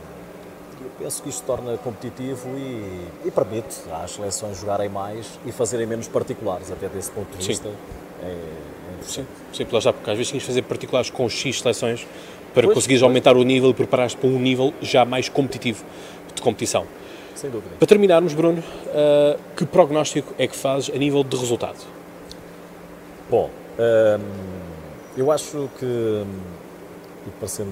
eu 0.85 0.91
penso 0.97 1.21
que 1.21 1.29
isto 1.29 1.45
torna 1.45 1.77
competitivo 1.77 2.49
e, 2.57 3.07
e, 3.25 3.31
permite 3.31 3.81
às 3.91 4.11
seleções 4.11 4.59
jogarem 4.59 4.89
mais 4.89 5.39
e 5.45 5.51
fazerem 5.51 5.85
menos 5.85 6.07
particulares, 6.07 6.71
até 6.71 6.89
desse 6.89 7.11
ponto 7.11 7.29
de 7.37 7.45
vista. 7.45 7.69
Sim. 7.69 7.75
É, 8.23 8.25
é 8.25 9.03
Sim, 9.03 9.27
Sim 9.53 9.67
lá 9.71 9.77
está, 9.77 9.93
porque 9.93 10.09
às 10.09 10.17
vezes 10.17 10.29
tinhas 10.29 10.41
de 10.41 10.47
fazer 10.47 10.63
particulares 10.63 11.11
com 11.11 11.29
X 11.29 11.61
seleções 11.61 12.07
para 12.55 12.63
pois, 12.63 12.73
conseguires 12.73 13.01
pois. 13.01 13.09
aumentar 13.09 13.37
o 13.37 13.43
nível 13.43 13.69
e 13.69 13.73
preparar-te 13.75 14.17
para 14.17 14.27
um 14.27 14.39
nível 14.39 14.73
já 14.81 15.05
mais 15.05 15.29
competitivo 15.29 15.85
de 16.33 16.41
competição. 16.41 16.87
Sem 17.35 17.49
dúvida. 17.49 17.75
Para 17.77 17.87
terminarmos, 17.87 18.33
Bruno, 18.33 18.59
uh, 18.59 19.39
que 19.55 19.65
prognóstico 19.65 20.33
é 20.39 20.47
que 20.47 20.55
fazes 20.55 20.89
a 20.93 20.97
nível 20.97 21.23
de 21.23 21.35
resultado? 21.35 21.77
Bom, 23.29 23.49
um, 23.77 24.21
eu 25.17 25.31
acho 25.31 25.69
que, 25.77 25.85
e 25.85 27.47
ser, 27.47 27.67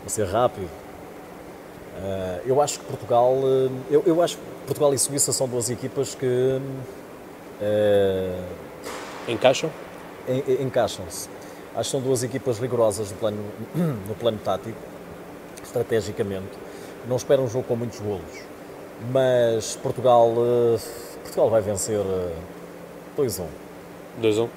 para 0.00 0.10
ser 0.10 0.26
rápido, 0.26 0.64
uh, 0.66 2.40
eu 2.44 2.60
acho 2.60 2.80
que 2.80 2.86
Portugal, 2.86 3.34
uh, 3.34 3.70
eu, 3.88 4.02
eu 4.04 4.20
acho 4.20 4.36
que 4.36 4.42
Portugal 4.66 4.92
e 4.92 4.98
Suíça 4.98 5.32
são 5.32 5.46
duas 5.46 5.70
equipas 5.70 6.16
que 6.16 6.60
encaixam? 9.28 9.70
En, 10.26 10.64
encaixam-se. 10.64 11.28
Acho 11.72 11.84
que 11.84 11.90
são 11.90 12.00
duas 12.00 12.24
equipas 12.24 12.58
rigorosas 12.58 13.12
no 13.12 13.16
plano, 13.16 13.44
no 14.08 14.14
plano 14.16 14.38
tático, 14.42 14.76
estrategicamente 15.62 16.69
não 17.08 17.16
espero 17.16 17.42
um 17.42 17.48
jogo 17.48 17.64
com 17.66 17.76
muitos 17.76 17.98
golos, 18.00 18.44
mas 19.12 19.76
Portugal, 19.76 20.32
eh, 20.36 20.78
Portugal 21.22 21.50
vai 21.50 21.60
vencer 21.60 22.00
2-1. 23.16 23.42
Eh, 23.42 23.46
2-1. 24.20 24.48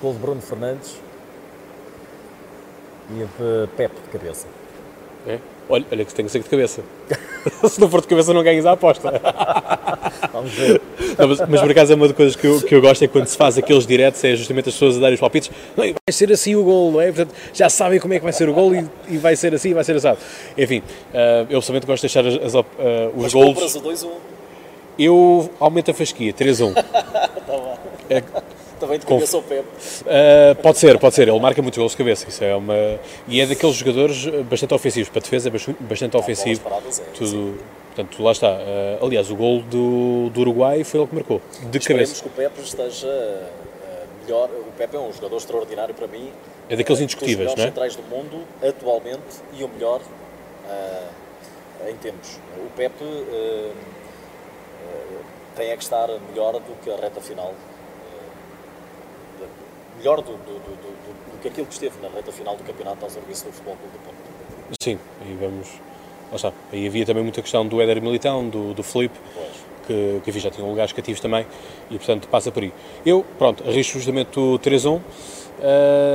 Gol 0.00 0.12
de 0.12 0.18
Bruno 0.18 0.40
Fernandes 0.40 1.00
e 3.10 3.24
de 3.24 3.68
Pepe 3.76 4.00
de 4.00 4.08
cabeça. 4.10 4.46
É? 5.26 5.38
Olha, 5.68 5.84
olha 5.90 6.04
que 6.04 6.14
tem 6.14 6.24
que 6.24 6.30
ser 6.30 6.42
de 6.42 6.48
cabeça. 6.48 6.82
Se 7.68 7.80
não 7.80 7.88
for 7.88 8.00
de 8.00 8.08
cabeça, 8.08 8.32
não 8.32 8.42
ganhas 8.42 8.64
a 8.66 8.72
aposta. 8.72 9.12
Vamos 10.32 10.52
ver. 10.52 10.80
Não, 11.18 11.28
mas, 11.28 11.40
mas 11.48 11.60
por 11.60 11.70
acaso 11.70 11.92
é 11.92 11.96
uma 11.96 12.06
das 12.06 12.16
coisas 12.16 12.36
que 12.36 12.46
eu, 12.46 12.60
que 12.60 12.74
eu 12.74 12.80
gosto 12.80 13.02
é 13.04 13.08
quando 13.08 13.26
se 13.26 13.36
faz 13.36 13.58
aqueles 13.58 13.86
diretos, 13.86 14.22
é 14.24 14.36
justamente 14.36 14.68
as 14.68 14.74
pessoas 14.74 14.96
a 14.96 15.00
darem 15.00 15.14
os 15.14 15.20
palpites. 15.20 15.50
Não, 15.76 15.84
vai 15.84 15.94
ser 16.12 16.32
assim 16.32 16.54
o 16.54 16.62
gol, 16.62 16.92
não 16.92 17.00
é? 17.00 17.06
Portanto, 17.06 17.34
já 17.52 17.68
sabem 17.68 17.98
como 17.98 18.14
é 18.14 18.18
que 18.18 18.24
vai 18.24 18.32
ser 18.32 18.48
o 18.48 18.54
gol 18.54 18.74
e, 18.74 18.88
e 19.08 19.18
vai 19.18 19.36
ser 19.36 19.54
assim, 19.54 19.74
vai 19.74 19.84
ser 19.84 19.96
assado. 19.96 20.18
Enfim, 20.56 20.78
uh, 20.78 21.46
eu 21.50 21.60
somente 21.62 21.86
gosto 21.86 22.06
de 22.06 22.12
deixar 22.12 22.26
as, 22.26 22.34
as, 22.34 22.54
uh, 22.54 22.66
os 23.16 23.22
mas 23.22 23.32
golos. 23.32 23.58
Mas 23.60 23.76
2-1. 23.76 24.08
Eu 24.98 25.50
aumento 25.60 25.90
a 25.90 25.94
fasquia, 25.94 26.32
3-1. 26.32 26.74
tá 26.82 27.30
bom. 27.46 27.78
É, 28.10 28.22
também 28.80 28.98
de 28.98 29.06
cabeça 29.06 29.36
ao 29.36 29.42
Pepe. 29.42 29.62
Uh, 29.62 30.54
pode 30.62 30.78
ser, 30.78 30.98
pode 30.98 31.14
ser. 31.14 31.28
Ele 31.28 31.38
marca 31.38 31.60
muitos 31.62 31.78
gols 31.78 31.92
de 31.92 31.98
cabeça. 31.98 32.28
Isso 32.28 32.42
é 32.42 32.54
uma... 32.54 32.74
E 33.26 33.40
é 33.40 33.46
daqueles 33.46 33.76
jogadores 33.76 34.26
bastante 34.48 34.74
ofensivos. 34.74 35.08
Para 35.08 35.20
a 35.20 35.22
defesa 35.22 35.48
é 35.48 35.52
bastante 35.80 36.16
ofensivo. 36.16 36.60
Paradas, 36.60 37.00
é, 37.00 37.04
tudo, 37.16 37.28
sim. 37.28 37.54
Portanto, 37.98 38.22
lá 38.22 38.32
está. 38.32 38.52
Uh, 38.52 39.04
aliás, 39.04 39.30
o 39.30 39.36
gol 39.36 39.62
do, 39.62 40.30
do 40.30 40.40
Uruguai 40.40 40.84
foi 40.84 41.00
ele 41.00 41.08
que 41.08 41.14
marcou. 41.14 41.42
De 41.70 41.78
Esperemos 41.78 42.10
cabeça. 42.10 42.22
que 42.22 42.28
o 42.28 42.30
Pepe 42.30 42.60
esteja 42.60 43.08
uh, 43.08 44.24
melhor. 44.24 44.48
O 44.50 44.72
Pepe 44.76 44.96
é 44.96 45.00
um 45.00 45.12
jogador 45.12 45.36
extraordinário 45.36 45.94
para 45.94 46.06
mim. 46.06 46.32
É 46.68 46.76
daqueles 46.76 47.00
indiscutíveis, 47.00 47.54
não 47.54 47.64
é? 47.64 47.66
centrais 47.66 47.96
do 47.96 48.02
mundo, 48.02 48.44
atualmente, 48.62 49.42
e 49.58 49.64
o 49.64 49.68
melhor 49.68 50.00
em 51.88 51.96
tempos. 51.96 52.38
O 52.58 52.68
Pepe 52.76 53.04
tem 55.56 55.70
é 55.70 55.76
que 55.76 55.82
estar 55.82 56.08
melhor 56.28 56.52
do 56.52 56.82
que 56.82 56.90
a 56.90 56.96
reta 56.96 57.22
final 57.22 57.54
melhor 59.96 60.18
do, 60.18 60.32
do, 60.32 60.58
do, 60.58 60.76
do, 60.76 61.40
que 61.40 61.48
aquilo 61.48 61.66
que 61.66 61.72
esteve 61.72 62.00
na 62.02 62.08
reta 62.08 62.30
final 62.30 62.54
do 62.54 62.62
campeonato 62.62 63.04
ao 63.04 63.10
serviço 63.10 63.46
do 63.46 63.52
Futebol 63.52 63.76
Clube 63.76 63.92
do 63.96 64.04
Porto. 64.04 64.18
Sim, 64.80 64.98
e 65.26 65.34
vamos. 65.34 65.87
Lá. 66.30 66.52
Aí 66.72 66.86
havia 66.86 67.06
também 67.06 67.22
muita 67.22 67.40
questão 67.40 67.66
do 67.66 67.80
Éder 67.80 68.02
Militão, 68.02 68.48
do, 68.48 68.74
do 68.74 68.82
Felipe, 68.82 69.18
que, 69.86 70.20
que 70.24 70.38
já 70.38 70.50
tinham 70.50 70.68
lugares 70.68 70.92
cativos 70.92 71.20
também, 71.20 71.46
e 71.90 71.96
portanto 71.96 72.28
passa 72.28 72.52
por 72.52 72.62
aí. 72.62 72.72
Eu, 73.04 73.24
pronto, 73.38 73.64
arrisco 73.66 73.94
justamente 73.98 74.38
o 74.38 74.58
3-1 74.58 74.96
uh, 74.96 75.00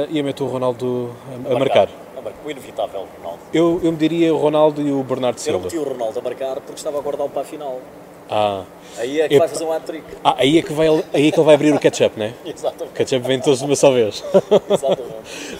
e 0.09 0.19
eu 0.19 0.23
meto 0.23 0.43
o 0.43 0.47
Ronaldo 0.47 1.11
a, 1.27 1.49
a, 1.49 1.55
a 1.55 1.59
marcar. 1.59 1.89
marcar. 1.89 2.03
O 2.45 2.49
inevitável 2.49 3.07
Ronaldo. 3.17 3.39
Eu, 3.53 3.81
eu 3.83 3.91
me 3.91 3.97
diria 3.97 4.33
o 4.33 4.37
Ronaldo 4.37 4.81
e 4.81 4.91
o 4.91 5.03
Bernardo 5.03 5.39
Silva. 5.39 5.59
Eu 5.59 5.63
meti 5.63 5.77
o 5.77 5.83
Ronaldo 5.83 6.19
a 6.19 6.21
marcar 6.21 6.55
porque 6.55 6.75
estava 6.75 6.97
a 6.99 7.01
guardá-lo 7.01 7.29
para 7.29 7.41
a 7.41 7.45
final. 7.45 7.81
Ah, 8.29 8.63
Aí 8.95 9.21
é 9.21 9.27
que 9.27 9.39
vai 9.39 9.47
fazer 9.47 9.63
um 9.65 9.71
hat-trick. 9.71 10.03
ah 10.23 10.35
aí, 10.37 10.59
é 10.59 10.61
que 10.61 10.71
vai, 10.71 10.87
aí 10.87 11.27
é 11.27 11.31
que 11.31 11.39
ele 11.39 11.45
vai 11.45 11.55
abrir 11.55 11.73
o 11.73 11.79
ketchup, 11.79 12.13
não 12.19 12.27
é? 12.27 12.33
O 12.45 12.49
Exatamente. 12.49 12.93
ketchup 12.93 13.27
vem 13.27 13.39
todos 13.39 13.57
de 13.59 13.65
uma 13.65 13.75
só 13.75 13.89
vez. 13.91 14.23
Exatamente. 14.69 15.13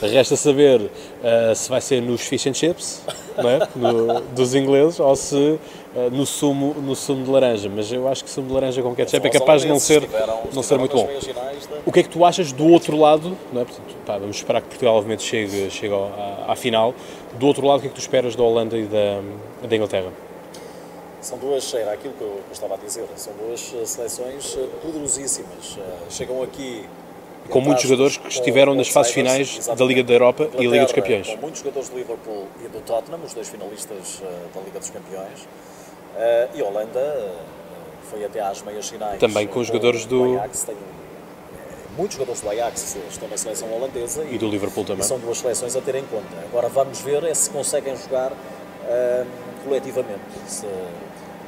Resta 0.13 0.35
saber 0.35 0.91
ah, 1.23 1.55
se 1.55 1.67
vai 1.69 1.81
ser 1.81 1.99
nos 2.01 2.21
fish 2.21 2.45
and 2.45 2.53
chips, 2.53 3.01
não 3.35 3.49
é? 3.49 3.59
No- 3.75 4.21
dos 4.21 4.53
ingleses, 4.53 4.99
ou 4.99 5.15
se 5.15 5.59
ah, 5.95 6.09
no, 6.11 6.27
sumo, 6.27 6.75
no 6.75 6.95
sumo 6.95 7.23
de 7.25 7.31
laranja. 7.31 7.71
Mas 7.75 7.91
eu 7.91 8.07
acho 8.07 8.23
que 8.23 8.29
sumo 8.29 8.47
de 8.49 8.53
laranja 8.53 8.83
com 8.83 8.93
ketchup 8.93 9.25
é 9.25 9.29
capaz 9.31 9.63
de 9.63 9.67
não 9.67 9.79
ser, 9.79 10.03
estiveram- 10.03 10.39
não 10.53 10.61
ser 10.61 10.77
muito 10.77 10.95
bom. 10.95 11.07
da- 11.07 11.77
O 11.87 11.91
que 11.91 12.01
é 12.01 12.03
que 12.03 12.09
tu 12.09 12.23
achas 12.23 12.51
do 12.51 12.67
outro 12.67 12.95
lado? 12.95 13.35
Não 13.51 13.61
é? 13.61 13.65
Portanto, 13.65 13.95
pá, 14.05 14.17
vamos 14.19 14.35
esperar 14.37 14.61
que 14.61 14.67
Portugal, 14.67 14.93
obviamente, 14.95 15.23
chegue, 15.23 15.71
chegue 15.71 15.93
à, 15.95 16.51
à 16.51 16.55
final. 16.55 16.93
Do 17.39 17.47
outro 17.47 17.65
lado, 17.65 17.79
o 17.79 17.81
que 17.81 17.87
é 17.87 17.89
que 17.89 17.95
tu 17.95 18.01
esperas 18.01 18.35
da 18.35 18.43
Holanda 18.43 18.77
e 18.77 18.83
da, 18.83 19.21
da 19.67 19.75
Inglaterra? 19.75 20.11
São 21.23 21.37
duas, 21.37 21.73
era 21.73 21.93
aquilo 21.93 22.13
que 22.15 22.21
eu, 22.21 22.27
que 22.31 22.49
eu 22.49 22.51
estava 22.51 22.73
a 22.73 22.77
dizer, 22.77 23.05
são 23.15 23.31
duas 23.33 23.73
eh, 23.73 23.85
seleções 23.85 24.57
eh, 24.59 24.67
poderosíssimas. 24.81 25.77
Eh, 25.77 25.81
Chegam 26.09 26.43
aqui. 26.43 26.85
Com 27.49 27.61
muitos 27.61 27.83
jogadores 27.83 28.17
que 28.17 28.27
estiveram 28.27 28.75
nas 28.75 28.89
fases 28.89 29.13
finais 29.13 29.53
da 29.53 29.57
exatamente. 29.59 29.87
Liga 29.87 30.03
da 30.03 30.13
Europa 30.13 30.43
e 30.43 30.45
a 30.45 30.49
Liga 30.49 30.59
dos 30.59 30.67
Inglaterra, 30.75 30.93
Campeões. 30.95 31.27
Com 31.29 31.37
muitos 31.41 31.59
jogadores 31.61 31.89
do 31.89 31.95
Liverpool 31.97 32.47
e 32.63 32.67
do 32.67 32.81
Tottenham, 32.81 33.19
os 33.25 33.33
dois 33.33 33.47
finalistas 33.47 34.21
da 34.53 34.61
Liga 34.61 34.79
dos 34.79 34.89
Campeões. 34.89 35.47
E 36.55 36.61
a 36.61 36.65
Holanda 36.65 37.31
foi 38.09 38.23
até 38.25 38.39
às 38.41 38.61
meias 38.61 38.87
finais. 38.89 39.19
Também 39.19 39.47
com 39.47 39.59
os 39.59 39.67
jogadores 39.67 40.05
do- 40.05 40.35
Ajax. 40.39 40.63
Tem, 40.63 40.75
muitos 41.97 42.15
jogadores 42.15 42.41
do 42.41 42.49
Ajax 42.49 42.97
estão 43.09 43.27
na 43.29 43.37
seleção 43.37 43.73
holandesa 43.73 44.23
E 44.29 44.37
do 44.37 44.47
Liverpool 44.49 44.83
também. 44.85 45.03
e 45.03 45.05
são 45.05 45.19
duas 45.19 45.37
seleções 45.37 45.75
a 45.75 45.81
ter 45.81 45.95
em 45.95 46.03
conta. 46.05 46.27
Agora 46.49 46.67
vamos 46.69 46.99
ver 47.01 47.23
é 47.25 47.33
se 47.33 47.49
conseguem 47.49 47.95
jogar 47.97 48.31
eh, 48.87 49.25
coletivamente, 49.65 50.21
se, 50.47 50.65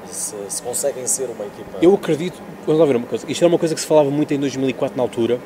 se, 0.07 0.35
se 0.49 0.61
conseguem 0.61 1.05
ser 1.07 1.25
uma 1.25 1.45
equipa. 1.45 1.77
Eu 1.81 1.93
acredito, 1.93 2.39
vamos 2.65 2.79
lá 2.79 2.85
ver 2.85 2.95
uma 2.95 3.07
coisa. 3.07 3.25
Isto 3.29 3.43
era 3.43 3.47
uma 3.51 3.59
coisa 3.59 3.73
que 3.75 3.81
se 3.81 3.87
falava 3.87 4.09
muito 4.09 4.33
em 4.33 4.39
2004 4.39 4.95
na 4.97 5.03
altura, 5.03 5.39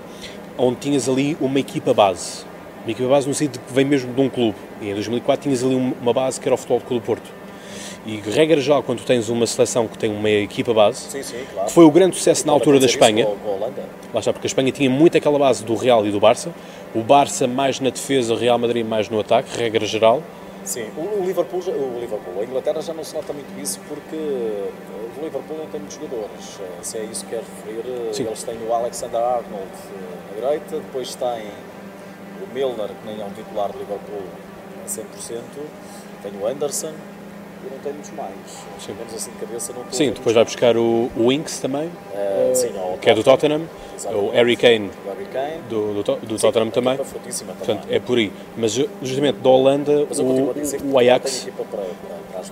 onde 0.57 0.77
tinhas 0.77 1.07
ali 1.09 1.37
uma 1.39 1.59
equipa 1.59 1.93
base. 1.93 2.43
Uma 2.83 2.91
equipa 2.91 3.09
base 3.09 3.27
no 3.27 3.33
sentido 3.33 3.59
que 3.65 3.73
vem 3.73 3.85
mesmo 3.85 4.13
de 4.13 4.21
um 4.21 4.29
clube. 4.29 4.55
E 4.81 4.89
em 4.89 4.93
2004 4.93 5.43
tinhas 5.43 5.63
ali 5.63 5.75
um- 5.75 5.93
uma 6.01 6.13
base 6.13 6.39
que 6.39 6.47
era 6.47 6.55
o 6.55 6.57
Futebol 6.57 6.81
Clube 6.81 7.01
do 7.01 7.05
Porto. 7.05 7.39
E 8.05 8.15
regra 8.31 8.59
geral, 8.61 8.81
quando 8.81 9.03
tens 9.03 9.27
uma 9.29 9.45
seleção 9.45 9.85
que 9.87 9.97
tem 9.97 10.09
uma 10.09 10.29
equipa 10.29 10.73
base, 10.73 11.01
Sim, 11.09 11.21
sim, 11.21 11.35
claro. 11.53 11.67
que 11.67 11.73
foi 11.73 11.83
o 11.83 11.91
grande 11.91 12.15
sucesso 12.15 12.47
na 12.47 12.53
altura 12.53 12.79
da 12.79 12.85
Espanha, 12.85 13.25
Com, 13.25 13.35
com 13.35 13.55
a 13.55 13.67
lá 14.13 14.19
está, 14.19 14.31
porque 14.33 14.45
a 14.45 14.49
Espanha 14.49 14.71
tinha 14.71 14.89
muito 14.89 15.17
aquela 15.17 15.37
base 15.37 15.63
do 15.65 15.75
Real 15.75 16.05
e 16.07 16.11
do 16.11 16.19
Barça, 16.19 16.51
o 16.95 17.01
Barça 17.01 17.45
mais 17.45 17.79
na 17.81 17.89
defesa, 17.89 18.33
o 18.33 18.37
Real 18.37 18.57
Madrid 18.57 18.85
mais 18.85 19.09
no 19.09 19.19
ataque, 19.19 19.49
regra 19.55 19.85
geral. 19.85 20.23
Sim, 20.63 20.91
o, 20.97 21.21
o 21.21 21.25
Liverpool, 21.25 21.59
o 21.61 21.99
Liverpool, 21.99 22.39
a 22.41 22.43
Inglaterra 22.43 22.81
já 22.81 22.93
não 22.93 23.03
se 23.03 23.15
nota 23.15 23.33
muito 23.33 23.59
isso 23.59 23.79
porque 23.87 24.15
eh, 24.15 24.69
o 25.17 25.23
Liverpool 25.23 25.57
não 25.57 25.67
tem 25.67 25.79
muitos 25.79 25.95
jogadores. 25.97 26.59
Eh, 26.59 26.83
Se 26.83 26.97
é 26.99 27.03
isso 27.03 27.25
que 27.25 27.31
quer 27.31 27.39
referir, 27.43 27.83
eh, 27.89 28.13
Sim. 28.13 28.23
eles 28.25 28.43
têm 28.43 28.57
o 28.67 28.73
Alexander 28.73 29.19
Arnold 29.19 29.71
na 30.29 30.35
direita, 30.35 30.75
depois 30.79 31.15
tem 31.15 31.47
o 32.43 32.53
Milner, 32.53 32.87
que 32.89 33.07
nem 33.07 33.19
é 33.21 33.25
um 33.25 33.31
titular 33.31 33.71
do 33.71 33.79
Liverpool 33.79 34.21
a 34.83 34.87
100%, 34.87 35.41
tem 36.21 36.31
o 36.39 36.45
Anderson 36.45 36.93
e 37.65 37.71
não 37.71 37.79
tem 37.79 37.93
muitos 37.93 38.11
mais. 38.11 38.31
Pelo 38.85 38.97
menos 38.97 39.13
assim 39.13 39.31
de 39.31 39.37
cabeça 39.37 39.73
não 39.73 39.83
Sim, 39.91 40.11
depois 40.11 40.35
vai 40.35 40.43
buscar 40.43 40.77
o, 40.77 41.09
o 41.15 41.27
Winks 41.29 41.59
também, 41.59 41.89
Eh, 42.13 42.51
sim, 42.53 42.71
que 43.01 43.09
é 43.09 43.13
do 43.15 43.23
Tottenham, 43.23 43.61
o 44.13 44.29
Harry 44.31 44.55
Kane 44.55 44.89
O 45.05 45.09
Harry 45.09 45.25
Kane. 45.25 45.61
do, 45.69 46.03
do, 46.03 46.15
do 46.15 46.37
Sim, 46.37 46.47
Tottenham 46.47 46.65
uma 46.67 46.71
também. 46.71 46.97
Portanto, 46.97 47.87
é 47.89 47.99
por 47.99 48.17
aí. 48.17 48.31
Mas 48.57 48.73
justamente 49.01 49.37
da 49.39 49.49
Holanda, 49.49 49.91
eu 49.91 50.07
o, 50.23 50.53
o 50.93 50.99
Ajax. 50.99 51.47
para, 51.55 51.65
para, 51.65 51.81
para. 51.81 52.43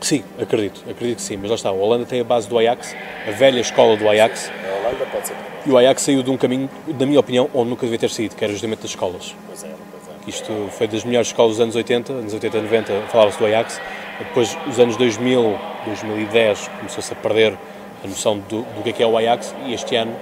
Sim, 0.00 0.22
acredito, 0.40 0.82
acredito 0.88 1.16
que 1.16 1.22
sim. 1.22 1.36
Mas 1.36 1.50
lá 1.50 1.56
está, 1.56 1.68
a 1.70 1.72
Holanda 1.72 2.04
tem 2.06 2.20
a 2.20 2.24
base 2.24 2.48
do 2.48 2.58
Ajax, 2.58 2.94
a 3.26 3.30
velha 3.32 3.60
escola 3.60 3.96
do 3.96 4.08
Ajax, 4.08 4.50
A 4.50 4.78
Holanda 4.88 5.06
pode 5.10 5.26
ser 5.26 5.34
e 5.66 5.70
o 5.70 5.76
Ajax 5.76 6.02
saiu 6.02 6.22
de 6.22 6.30
um 6.30 6.36
caminho, 6.36 6.70
na 6.86 7.04
minha 7.06 7.18
opinião, 7.18 7.50
onde 7.52 7.70
nunca 7.70 7.82
devia 7.82 7.98
ter 7.98 8.08
saído, 8.08 8.36
que 8.36 8.44
era 8.44 8.52
justamente 8.52 8.82
das 8.82 8.90
escolas. 8.90 9.34
Pois 9.48 9.64
é, 9.64 9.66
pois 9.68 10.08
é. 10.08 10.30
Isto 10.30 10.68
foi 10.70 10.86
das 10.86 11.02
melhores 11.02 11.26
escolas 11.28 11.52
dos 11.54 11.60
anos 11.60 11.74
80, 11.74 12.12
anos 12.12 12.32
80 12.32 12.62
90 12.62 12.92
falava-se 13.08 13.36
do 13.36 13.46
Ajax, 13.46 13.80
depois 14.18 14.56
os 14.66 14.78
anos 14.78 14.96
2000, 14.96 15.58
2010 15.84 16.68
começou-se 16.78 17.12
a 17.12 17.16
perder 17.16 17.56
a 18.04 18.08
noção 18.08 18.38
do, 18.38 18.62
do 18.62 18.82
que 18.82 18.90
é 18.90 18.92
que 18.92 19.02
é 19.02 19.06
o 19.06 19.16
Ajax. 19.16 19.54
E 19.66 19.74
este 19.74 19.96
ano, 19.96 20.14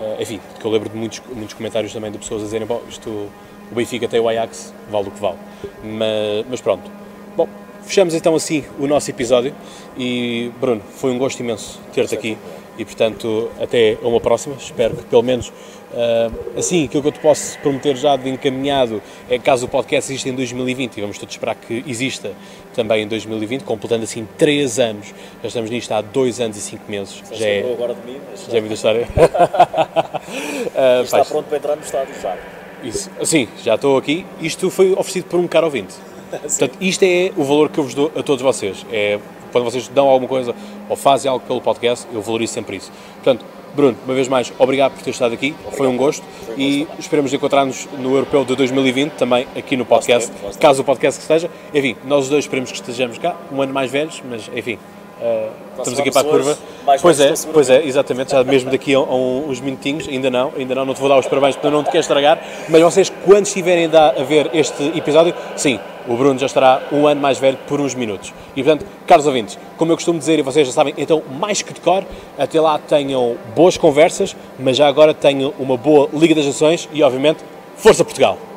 eh, 0.00 0.22
enfim, 0.22 0.40
que 0.58 0.64
eu 0.64 0.70
lembro 0.70 0.88
de 0.88 0.96
muitos, 0.96 1.22
muitos 1.34 1.54
comentários 1.54 1.92
também 1.92 2.10
de 2.10 2.18
pessoas 2.18 2.42
a 2.42 2.44
dizerem, 2.44 2.66
bom, 2.66 2.80
isto, 2.88 3.08
o 3.10 3.74
Benfica 3.74 4.08
tem 4.08 4.20
o 4.20 4.28
Ajax, 4.28 4.72
vale 4.90 5.08
o 5.08 5.10
que 5.10 5.20
vale. 5.20 5.36
Mas, 5.82 6.46
mas 6.48 6.60
pronto. 6.60 6.90
Bom, 7.36 7.48
fechamos 7.82 8.14
então 8.14 8.34
assim 8.34 8.64
o 8.78 8.86
nosso 8.86 9.10
episódio. 9.10 9.54
E 9.96 10.50
Bruno, 10.60 10.82
foi 10.90 11.10
um 11.10 11.18
gosto 11.18 11.40
imenso 11.40 11.80
ter-te 11.92 12.14
aqui. 12.14 12.38
E 12.78 12.84
portanto 12.84 13.50
até 13.60 13.96
uma 14.02 14.20
próxima, 14.20 14.54
espero 14.56 14.96
que 14.96 15.04
pelo 15.04 15.22
menos 15.22 15.52
ah, 15.94 16.30
assim, 16.56 16.84
aquilo 16.84 17.02
que 17.02 17.08
eu 17.08 17.12
te 17.12 17.20
posso 17.20 17.58
prometer 17.60 17.96
já 17.96 18.16
de 18.16 18.28
encaminhado 18.28 19.02
é 19.28 19.38
caso 19.38 19.66
o 19.66 19.68
podcast 19.68 20.10
exista 20.12 20.28
em 20.28 20.34
2020 20.34 20.96
e 20.96 21.00
vamos 21.00 21.18
todos 21.18 21.34
esperar 21.34 21.54
que 21.54 21.84
exista 21.86 22.32
também 22.74 23.04
em 23.04 23.08
2020, 23.08 23.62
completando 23.62 24.04
assim 24.04 24.26
3 24.36 24.78
anos, 24.78 25.14
já 25.42 25.48
estamos 25.48 25.70
nisto 25.70 25.92
há 25.92 26.00
2 26.00 26.40
anos 26.40 26.56
e 26.56 26.60
5 26.60 26.90
meses, 26.90 27.22
se 27.24 27.34
já 27.34 27.46
é, 27.46 27.72
agora 27.72 27.94
de 27.94 28.10
mim, 28.10 28.20
mas 28.30 28.46
já 28.46 28.58
é 28.58 28.60
muita 28.60 28.74
história. 28.74 29.08
já 30.74 31.02
está 31.02 31.24
pronto 31.24 31.46
para 31.46 31.58
entrar 31.58 31.76
no 31.76 31.82
estádio 31.82 32.14
já. 32.20 32.36
Isso. 32.82 33.10
Sim, 33.24 33.48
já 33.64 33.74
estou 33.74 33.96
aqui. 33.96 34.26
Isto 34.40 34.70
foi 34.70 34.92
oferecido 34.92 35.24
por 35.24 35.40
um 35.40 35.48
caro 35.48 35.66
ouvinte. 35.66 35.94
Portanto, 36.30 36.76
isto 36.80 37.02
é 37.02 37.32
o 37.36 37.42
valor 37.42 37.70
que 37.70 37.78
eu 37.78 37.84
vos 37.84 37.94
dou 37.94 38.12
a 38.14 38.22
todos 38.22 38.42
vocês. 38.42 38.84
É 38.92 39.18
quando 39.52 39.64
vocês 39.64 39.88
dão 39.88 40.06
alguma 40.08 40.28
coisa 40.28 40.54
ou 40.88 40.96
fazem 40.96 41.30
algo 41.30 41.44
pelo 41.46 41.62
podcast, 41.62 42.06
eu 42.12 42.20
valorizo 42.20 42.52
sempre 42.52 42.76
isso. 42.76 42.92
Portanto, 43.14 43.44
Bruno, 43.76 43.96
uma 44.04 44.14
vez 44.14 44.26
mais, 44.26 44.52
obrigado 44.58 44.94
por 44.94 45.02
ter 45.02 45.10
estado 45.10 45.34
aqui. 45.34 45.54
Foi 45.72 45.86
um 45.86 45.96
gosto 45.96 46.24
Foi 46.44 46.54
um 46.54 46.58
e 46.58 46.78
gosto 46.86 47.00
esperamos 47.00 47.32
encontrar-nos 47.32 47.86
no 47.98 48.14
Europeu 48.14 48.44
de 48.44 48.56
2020 48.56 49.12
também 49.12 49.46
aqui 49.54 49.76
no 49.76 49.84
podcast, 49.84 50.30
teremos, 50.30 50.46
nós 50.46 50.56
caso 50.56 50.80
o 50.80 50.84
podcast 50.84 51.18
que 51.18 51.22
esteja. 51.22 51.50
Enfim, 51.74 51.94
nós 52.04 52.24
os 52.24 52.30
dois 52.30 52.44
esperemos 52.44 52.72
que 52.72 52.78
estejamos 52.78 53.18
cá, 53.18 53.36
um 53.52 53.60
ano 53.62 53.72
mais 53.72 53.90
velhos, 53.90 54.22
mas 54.28 54.50
enfim. 54.56 54.78
uh, 55.20 55.50
estamos 55.78 56.00
aqui 56.00 56.10
para 56.10 56.22
a 56.22 56.24
curva. 56.24 56.58
mais 56.86 57.02
Pois 57.02 57.20
é, 57.20 57.34
pois 57.52 57.70
é, 57.70 57.84
exatamente, 57.84 58.30
já 58.32 58.42
mesmo 58.44 58.70
daqui 58.70 58.94
a, 58.94 59.00
um- 59.00 59.48
uns 59.48 59.60
minutinhos, 59.60 60.08
ainda 60.08 60.30
não, 60.30 60.52
ainda 60.56 60.74
não, 60.74 60.84
não 60.86 60.94
te 60.94 61.00
vou 61.00 61.08
dar 61.08 61.18
os 61.18 61.26
parabéns 61.26 61.54
porque 61.54 61.66
eu 61.66 61.70
não 61.70 61.82
te 61.84 61.90
quero 61.90 62.00
estragar, 62.00 62.42
mas 62.68 62.80
vocês, 62.82 63.12
quando 63.24 63.46
estiverem 63.46 63.90
a 64.10 64.22
ver 64.22 64.50
este 64.54 64.82
episódio, 64.96 65.34
sim, 65.56 65.78
o 66.08 66.16
Bruno 66.16 66.38
já 66.38 66.46
estará 66.46 66.82
um 66.92 67.06
ano 67.06 67.20
mais 67.20 67.38
velho 67.38 67.58
por 67.66 67.80
uns 67.80 67.94
minutos. 67.94 68.32
E 68.54 68.62
portanto, 68.62 68.86
caros 69.06 69.26
ouvintes, 69.26 69.58
como 69.76 69.92
eu 69.92 69.96
costumo 69.96 70.18
dizer 70.18 70.38
e 70.38 70.42
vocês 70.42 70.66
já 70.66 70.72
sabem, 70.72 70.94
então, 70.96 71.22
mais 71.38 71.62
que 71.62 71.72
de 71.72 71.80
cor, 71.80 72.04
até 72.38 72.60
lá 72.60 72.78
tenham 72.78 73.36
boas 73.54 73.76
conversas, 73.76 74.36
mas 74.58 74.76
já 74.76 74.86
agora 74.86 75.12
tenham 75.12 75.52
uma 75.58 75.76
boa 75.76 76.08
Liga 76.12 76.34
das 76.34 76.46
Nações 76.46 76.88
e, 76.92 77.02
obviamente, 77.02 77.44
Força 77.76 78.04
Portugal! 78.04 78.55